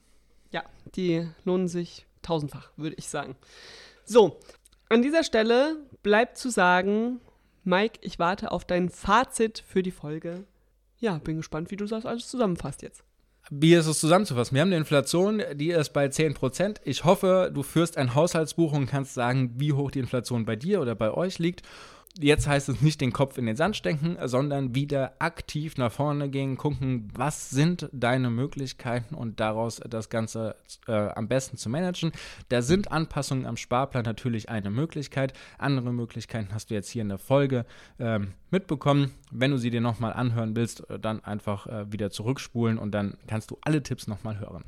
Ja, 0.50 0.64
die 0.96 1.28
lohnen 1.44 1.68
sich 1.68 2.08
tausendfach, 2.24 2.72
würde 2.78 2.96
ich 2.98 3.08
sagen. 3.10 3.36
So, 4.06 4.40
an 4.90 5.02
dieser 5.02 5.24
Stelle 5.24 5.78
bleibt 6.06 6.38
zu 6.38 6.52
sagen, 6.52 7.20
Mike, 7.64 7.98
ich 8.02 8.20
warte 8.20 8.52
auf 8.52 8.64
dein 8.64 8.90
Fazit 8.90 9.64
für 9.68 9.82
die 9.82 9.90
Folge. 9.90 10.44
Ja, 11.00 11.18
bin 11.18 11.38
gespannt, 11.38 11.72
wie 11.72 11.78
du 11.78 11.86
das 11.86 12.06
alles 12.06 12.28
zusammenfasst 12.28 12.84
jetzt. 12.84 13.04
Wie 13.50 13.74
ist 13.74 13.88
es 13.88 14.00
zusammenzufassen? 14.02 14.54
Wir 14.54 14.62
haben 14.62 14.70
eine 14.70 14.78
Inflation, 14.78 15.42
die 15.56 15.72
ist 15.72 15.94
bei 15.94 16.06
10%. 16.06 16.78
Ich 16.84 17.06
hoffe, 17.06 17.50
du 17.52 17.64
führst 17.64 17.98
ein 17.98 18.14
Haushaltsbuch 18.14 18.74
und 18.74 18.86
kannst 18.86 19.16
sagen, 19.16 19.56
wie 19.56 19.74
hoch 19.74 19.90
die 19.90 19.98
Inflation 19.98 20.46
bei 20.46 20.56
dir 20.56 20.80
oder 20.80 20.94
bei 20.94 21.12
euch 21.12 21.40
liegt 21.40 21.64
jetzt 22.20 22.48
heißt 22.48 22.70
es 22.70 22.82
nicht 22.82 23.02
den 23.02 23.12
Kopf 23.12 23.38
in 23.38 23.46
den 23.46 23.56
Sand 23.56 23.76
stecken, 23.76 24.18
sondern 24.24 24.76
wieder 24.76 25.14
aktiv 25.20 25.78
nach 25.78 25.92
vorne 25.92 26.30
gehen, 26.30 26.58
gucken, 26.58 27.10
was 27.14 27.50
sind 27.50 27.90
deine 27.92 28.30
Möglichkeiten 28.30 29.16
und 29.16 29.40
daraus 29.40 29.82
das 29.88 30.10
Ganze 30.10 30.56
äh, 30.88 30.92
am 30.94 31.28
besten 31.28 31.58
zu 31.58 31.70
managen. 31.70 32.12
Da 32.50 32.62
sind 32.62 32.92
Anpassungen 32.92 33.46
am 33.46 33.58
Sparplan 33.58 34.04
natürlich 34.04 34.50
eine 34.50 34.70
Möglichkeit. 34.70 35.34
Andere 35.58 35.92
Möglichkeiten 35.92 36.54
hast 36.54 36.70
du 36.70 36.74
jetzt 36.74 36.90
hier 36.90 37.02
in 37.02 37.10
der 37.10 37.18
Folge 37.18 37.66
ähm, 38.00 38.34
mitbekommen. 38.52 39.12
Wenn 39.32 39.52
du 39.52 39.58
sie 39.58 39.70
dir 39.70 39.82
nochmal 39.82 40.14
anhören 40.14 40.56
willst, 40.56 40.90
äh, 40.90 41.00
dann 41.00 41.24
einfach 41.24 41.68
äh, 41.68 41.92
wieder 41.92 42.12
zurückspulen 42.12 42.78
und 42.78 42.92
dann 42.92 43.18
kannst 43.28 43.52
du 43.52 43.58
alle 43.62 43.84
Tipps 43.84 44.08
nochmal 44.08 44.40
hören. 44.40 44.64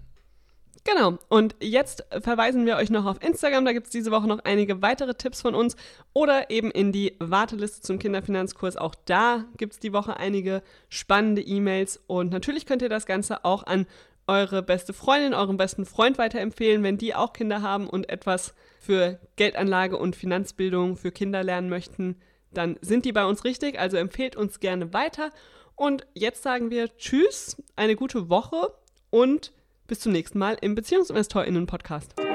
Genau, 0.88 1.18
und 1.28 1.54
jetzt 1.60 2.06
verweisen 2.22 2.66
wir 2.66 2.78
euch 2.78 2.90
noch 2.90 3.06
auf 3.06 3.22
Instagram, 3.22 3.66
da 3.66 3.74
gibt 3.74 3.88
es 3.88 3.92
diese 3.92 4.10
Woche 4.10 4.26
noch 4.26 4.40
einige 4.46 4.82
weitere 4.82 5.16
Tipps 5.16 5.42
von 5.42 5.54
uns. 5.54 5.76
Oder 6.14 6.50
eben 6.50 6.72
in 6.72 6.94
die 6.94 7.14
Warteliste 7.20 7.82
zum 7.82 8.00
Kinderfinanzkurs. 8.00 8.78
Auch 8.78 8.96
da 9.04 9.44
gibt 9.58 9.74
es 9.74 9.80
die 9.80 9.92
Woche 9.92 10.16
einige 10.16 10.64
spannende 10.88 11.42
E-Mails. 11.42 12.02
Und 12.08 12.32
natürlich 12.32 12.66
könnt 12.66 12.82
ihr 12.82 12.88
das 12.88 13.06
Ganze 13.06 13.44
auch 13.44 13.64
an 13.64 13.86
eure 14.28 14.64
beste 14.64 14.94
Freundin, 14.94 15.34
euren 15.34 15.58
besten 15.58 15.86
Freund 15.86 16.18
weiterempfehlen, 16.18 16.84
wenn 16.84 16.98
die 16.98 17.14
auch 17.14 17.34
Kinder 17.34 17.62
haben 17.62 17.90
und 17.90 18.10
etwas 18.10 18.54
für 18.80 19.20
Geldanlage 19.36 19.98
und 19.98 20.16
Finanzbildung 20.16 20.96
für 20.96 21.12
Kinder 21.12 21.44
lernen 21.44 21.68
möchten, 21.68 22.16
dann 22.52 22.78
sind 22.80 23.04
die 23.04 23.12
bei 23.12 23.26
uns 23.26 23.44
richtig, 23.44 23.78
also 23.78 23.98
empfehlt 23.98 24.38
uns 24.38 24.62
gerne 24.62 24.94
weiter. 24.94 25.32
Und 25.76 26.08
jetzt 26.14 26.44
sagen 26.44 26.70
wir 26.70 26.96
Tschüss, 26.98 27.62
eine 27.76 27.98
gute 27.98 28.30
Woche 28.30 28.74
und 29.10 29.52
bis 29.88 30.00
zum 30.00 30.12
nächsten 30.12 30.38
Mal 30.40 30.58
im 30.62 30.76
BeziehungsinvestorInnen-Podcast. 30.76 32.27